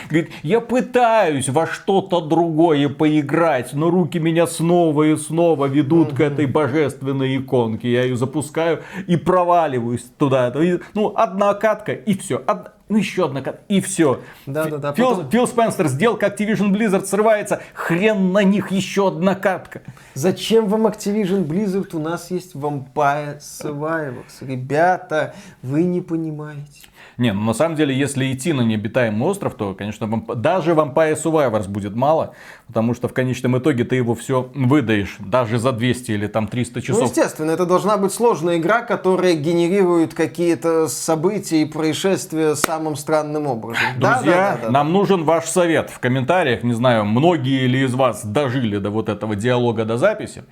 Говорит, 0.10 0.32
я 0.42 0.60
пытаюсь 0.60 1.50
во 1.50 1.68
что-то 1.68 2.20
другое 2.22 2.90
поиграть, 2.90 3.74
но 3.74 3.92
руки 3.92 4.18
меня 4.18 4.48
снова 4.48 5.04
и 5.04 5.16
снова 5.18 5.68
ведут 5.68 6.14
к 6.14 6.20
этой 6.20 6.48
божественной 6.48 7.38
иконке. 7.38 7.92
Я 7.92 8.06
ее 8.06 8.16
запускаю 8.16 8.82
и 9.06 9.18
проваливаюсь 9.18 10.06
туда. 10.18 10.52
Ну, 10.96 11.14
одна 11.16 11.54
катка 11.54 11.94
и 11.94 12.18
все 12.18 12.44
ну 12.90 12.98
еще 12.98 13.26
одна 13.26 13.44
и 13.68 13.82
все. 13.82 14.22
Да, 14.46 14.66
да, 14.66 14.78
да. 14.78 14.94
Фил, 14.94 15.10
потом... 15.10 15.30
Фил 15.30 15.48
Спенсер 15.48 15.88
сделка 15.88 16.28
Activision 16.28 16.72
Blizzard 16.72 17.06
срывается, 17.06 17.62
хрен 17.74 18.32
на 18.32 18.44
них 18.44 18.72
еще 18.72 19.10
одна 19.10 19.36
катка. 19.36 19.82
Зачем 20.14 20.68
вам 20.68 20.88
Activision 20.88 21.46
Blizzard? 21.46 21.96
У 21.96 22.00
нас 22.00 22.32
есть 22.32 22.56
Vampire 22.56 23.40
Survivors. 23.40 24.36
Ребята, 24.42 25.36
вы 25.62 25.84
не 25.84 26.02
понимаете. 26.02 26.88
Не, 27.18 27.34
ну 27.34 27.42
на 27.42 27.54
самом 27.54 27.76
деле, 27.76 27.98
если 27.98 28.32
идти 28.32 28.54
на 28.54 28.62
необитаемый 28.62 29.28
остров, 29.28 29.56
то, 29.56 29.74
конечно, 29.74 30.08
вам, 30.08 30.26
даже 30.36 30.72
Vampire 30.74 31.16
Survivors 31.22 31.68
будет 31.68 31.96
мало, 31.96 32.36
потому 32.68 32.94
что 32.94 33.08
в 33.08 33.14
конечном 33.14 33.58
итоге 33.58 33.84
ты 33.84 33.96
его 33.96 34.14
все 34.14 34.52
выдаешь, 34.54 35.18
даже 35.20 35.58
за 35.58 35.72
200 35.72 36.12
или 36.12 36.28
там 36.28 36.48
300 36.48 36.82
часов. 36.82 37.02
Ну, 37.02 37.08
естественно, 37.08 37.52
это 37.52 37.66
должна 37.66 37.98
быть 37.98 38.14
сложная 38.14 38.58
игра, 38.58 38.82
которая 38.82 39.34
генерирует 39.34 40.14
какие-то 40.14 40.88
события 40.88 41.64
и 41.64 41.66
происшествия 41.66 42.56
самым 42.56 42.96
странным 42.96 43.48
образом. 43.48 43.84
Друзья, 43.98 44.22
да, 44.22 44.22
да, 44.22 44.58
да, 44.58 44.60
да, 44.64 44.72
нам 44.72 44.92
нужен 44.94 45.24
ваш 45.24 45.46
совет 45.46 45.90
в 45.90 46.00
комментариях, 46.00 46.64
не 46.64 46.74
знаю, 46.74 47.06
многие 47.06 47.66
ли 47.66 47.84
из 47.84 47.94
вас 47.94 48.24
дожили 48.26 48.78
до 48.78 48.92
вот 48.92 49.10
этого 49.10 49.36
диалога, 49.36 49.86
до 49.86 49.98
записи. 49.98 50.44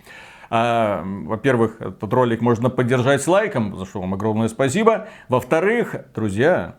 А, 0.50 1.04
во-первых, 1.06 1.82
этот 1.82 2.12
ролик 2.14 2.42
можно 2.42 2.70
поддержать 2.70 3.26
лайком, 3.28 3.76
за 3.78 3.86
что 3.86 4.02
вам 4.02 4.14
огромное 4.14 4.48
спасибо. 4.48 5.08
Во-вторых, 5.30 5.96
друзья, 6.14 6.76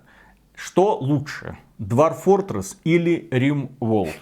что 0.54 0.98
лучше? 0.98 1.58
Dwarf 1.78 2.16
Fortress 2.24 2.76
или 2.84 3.28
Rimworld? 3.30 4.14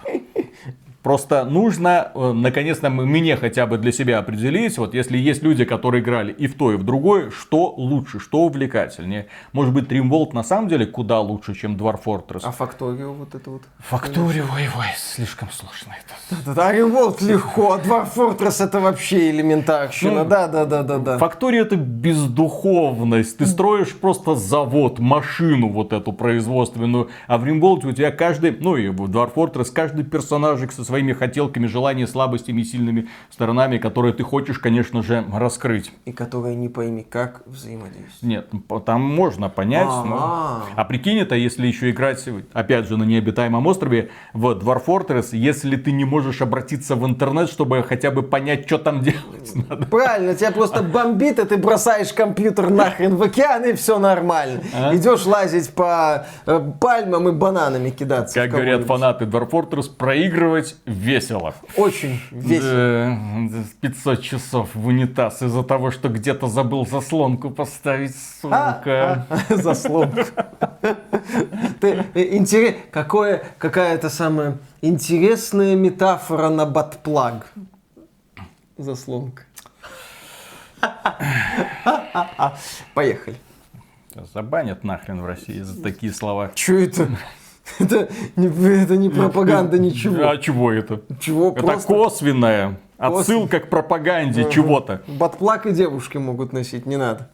Просто 1.05 1.45
нужно, 1.45 2.11
э, 2.15 2.31
наконец-то, 2.31 2.89
мне 2.89 3.37
хотя 3.37 3.67
бы 3.67 3.77
для 3.77 3.91
себя 3.91 4.17
определить, 4.17 4.75
вот 4.79 4.95
если 4.95 5.19
есть 5.19 5.43
люди, 5.43 5.63
которые 5.63 6.01
играли 6.01 6.31
и 6.31 6.47
в 6.47 6.55
то, 6.55 6.71
и 6.73 6.77
в 6.77 6.83
другое, 6.83 7.29
что 7.29 7.75
лучше, 7.77 8.19
что 8.19 8.39
увлекательнее. 8.39 9.27
Может 9.53 9.71
быть, 9.71 9.91
Римволт 9.91 10.33
на 10.33 10.41
самом 10.41 10.67
деле 10.67 10.87
куда 10.87 11.19
лучше, 11.19 11.53
чем 11.53 11.75
Dwarf 11.75 11.99
Fortress. 12.03 12.41
А 12.43 12.49
Факторио 12.49 13.13
вот 13.13 13.35
это 13.35 13.51
вот? 13.51 13.61
Факторио, 13.77 14.45
ой, 14.51 14.67
ой, 14.75 14.87
слишком 14.97 15.49
сложно 15.51 15.93
это. 15.93 16.41
Да-да-да, 16.43 16.71
Римволт 16.71 17.21
легко, 17.21 17.73
а 17.73 17.77
Dwarf 17.77 18.15
Fortress 18.15 18.63
это 18.63 18.79
вообще 18.79 19.29
элементарщина, 19.29 20.23
ну, 20.23 20.25
да-да-да-да. 20.25 21.19
Факторио 21.19 21.61
это 21.61 21.75
бездуховность, 21.75 23.37
ты 23.37 23.45
строишь 23.45 23.95
просто 23.95 24.33
завод, 24.33 24.97
машину 24.97 25.69
вот 25.69 25.93
эту 25.93 26.13
производственную, 26.13 27.11
а 27.27 27.37
в 27.37 27.45
Римволте 27.45 27.85
у 27.85 27.91
тебя 27.91 28.09
каждый, 28.09 28.57
ну 28.59 28.75
и 28.75 28.87
в 28.87 29.03
Dwarf 29.03 29.35
Fortress 29.35 29.71
каждый 29.71 30.03
персонажик 30.03 30.71
со 30.71 30.83
своей 30.83 30.94
своими 30.95 31.11
хотелками, 31.11 31.67
желаниями, 31.67 32.07
слабостями 32.07 32.61
и 32.61 32.63
сильными 32.63 33.09
сторонами, 33.29 33.77
которые 33.79 34.13
ты 34.13 34.23
хочешь, 34.23 34.59
конечно 34.59 35.03
же, 35.03 35.25
раскрыть. 35.33 35.91
И 36.05 36.13
которые 36.13 36.55
не 36.55 36.69
пойми, 36.69 37.03
как 37.03 37.41
взаимодействовать. 37.45 38.21
Нет, 38.21 38.49
там 38.85 39.01
можно 39.01 39.49
понять. 39.49 39.87
Но... 39.87 40.63
А 40.73 40.85
прикинь 40.85 41.19
это, 41.19 41.35
если 41.35 41.67
еще 41.67 41.89
играть, 41.89 42.23
опять 42.53 42.87
же, 42.87 42.95
на 42.95 43.03
необитаемом 43.03 43.67
острове 43.67 44.09
в 44.31 44.51
Dwarf 44.51 44.85
Fortress, 44.85 45.27
если 45.33 45.75
ты 45.75 45.91
не 45.91 46.05
можешь 46.05 46.41
обратиться 46.41 46.95
в 46.95 47.05
интернет, 47.05 47.49
чтобы 47.49 47.83
хотя 47.83 48.09
бы 48.09 48.23
понять, 48.23 48.65
что 48.65 48.77
там 48.77 49.01
делать 49.01 49.53
надо. 49.53 49.85
Правильно, 49.87 50.33
тебя 50.33 50.51
просто 50.51 50.81
бомбит, 50.95 51.39
и 51.39 51.45
ты 51.45 51.57
бросаешь 51.57 52.13
компьютер 52.13 52.69
нахрен 52.69 53.17
в 53.17 53.21
океан, 53.21 53.65
и 53.65 53.73
все 53.73 53.99
нормально. 53.99 54.61
А? 54.73 54.95
Идешь 54.95 55.25
лазить 55.25 55.71
по 55.71 56.25
э, 56.45 56.71
пальмам 56.79 57.27
и 57.27 57.31
бананами 57.33 57.89
кидаться. 57.89 58.39
Как 58.39 58.51
говорят 58.51 58.85
фанаты 58.85 59.25
Dwarf 59.25 59.49
Fortress, 59.49 59.89
проигрывать 59.93 60.77
весело. 60.85 61.55
Очень 61.75 62.19
весело. 62.31 63.65
500 63.81 64.21
часов 64.21 64.75
в 64.75 64.87
унитаз 64.87 65.41
из-за 65.41 65.63
того, 65.63 65.91
что 65.91 66.09
где-то 66.09 66.47
забыл 66.47 66.85
заслонку 66.85 67.49
поставить, 67.49 68.15
сука. 68.41 69.27
А, 69.29 69.37
а, 69.49 69.55
заслонку. 69.55 70.21
Ты, 71.79 72.05
э, 72.13 72.35
интерес, 72.35 72.75
какое, 72.91 73.43
какая-то 73.57 74.09
самая 74.09 74.57
интересная 74.81 75.75
метафора 75.75 76.49
на 76.49 76.65
батплаг. 76.65 77.51
Заслонка. 78.77 79.43
Поехали. 82.93 83.37
Забанят 84.33 84.83
нахрен 84.83 85.21
в 85.21 85.25
России 85.25 85.59
за 85.59 85.81
такие 85.81 86.13
слова. 86.13 86.51
Че 86.55 86.85
это? 86.85 87.09
Это 87.79 88.09
не, 88.35 88.47
это 88.83 88.95
не 88.95 89.09
пропаганда, 89.09 89.79
ничего. 89.79 90.29
А 90.29 90.37
чего 90.37 90.71
это? 90.71 91.01
Чего? 91.19 91.51
Это 91.51 91.63
Просто 91.63 91.93
косвенная 91.93 92.79
отсылка 92.97 93.59
к 93.59 93.69
пропаганде 93.69 94.49
чего-то. 94.51 95.01
батплаг 95.07 95.65
и 95.65 95.71
девушки 95.71 96.17
могут 96.17 96.53
носить, 96.53 96.85
не 96.85 96.97
надо. 96.97 97.29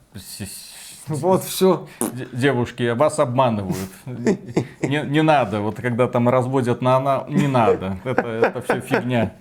Вот 1.08 1.42
все. 1.42 1.88
Девушки, 2.32 2.90
вас 2.94 3.18
обманывают. 3.18 3.76
Не, 4.06 5.04
не 5.04 5.22
надо. 5.22 5.60
Вот 5.60 5.76
когда 5.76 6.06
там 6.06 6.28
разводят 6.28 6.80
на 6.80 6.96
она, 6.96 7.24
не 7.28 7.48
надо. 7.48 7.98
Это, 8.04 8.22
это 8.22 8.62
все 8.62 8.80
фигня. 8.80 9.32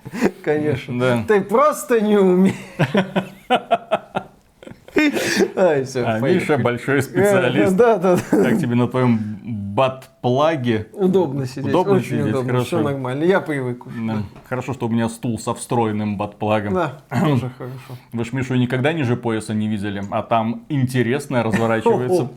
Конечно. 0.44 1.00
Да. 1.00 1.24
Ты 1.28 1.42
просто 1.42 2.02
не 2.02 2.18
умеешь. 2.18 2.56
А 4.96 6.20
Миша 6.20 6.58
большой 6.58 7.02
специалист. 7.02 7.76
Да, 7.76 7.98
да, 7.98 8.16
да. 8.16 8.22
Как 8.30 8.60
тебе 8.60 8.76
на 8.76 8.88
твоем 8.88 9.18
батплаге? 9.44 10.88
Удобно 10.94 11.46
сидеть. 11.46 11.68
Удобно 11.70 11.94
очень 11.94 12.08
сидеть, 12.10 12.26
удобно. 12.28 12.52
хорошо. 12.52 12.66
Все 12.66 12.82
нормально. 12.82 13.24
Я 13.24 13.42
привык. 13.42 13.84
Да. 13.86 14.24
Хорошо, 14.48 14.74
что 14.74 14.88
у 14.88 14.90
меня 14.90 15.10
стул 15.10 15.40
со 15.40 15.54
встроенным 15.54 16.18
батплагом. 16.18 16.74
Да, 16.74 17.02
тоже 17.10 17.52
хорошо. 17.58 18.00
Вы 18.12 18.26
ж 18.26 18.34
Мишу 18.34 18.56
никогда 18.56 18.94
ниже 18.94 19.16
пояса 19.16 19.54
не 19.54 19.68
видели, 19.68 20.04
а 20.12 20.22
там 20.24 20.66
интересное 20.70 21.44
разворачивается. 21.44 22.30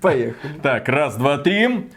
Поехали. 0.00 0.54
Так, 0.62 0.88
раз, 0.88 1.16
два, 1.16 1.38
три. 1.38 1.88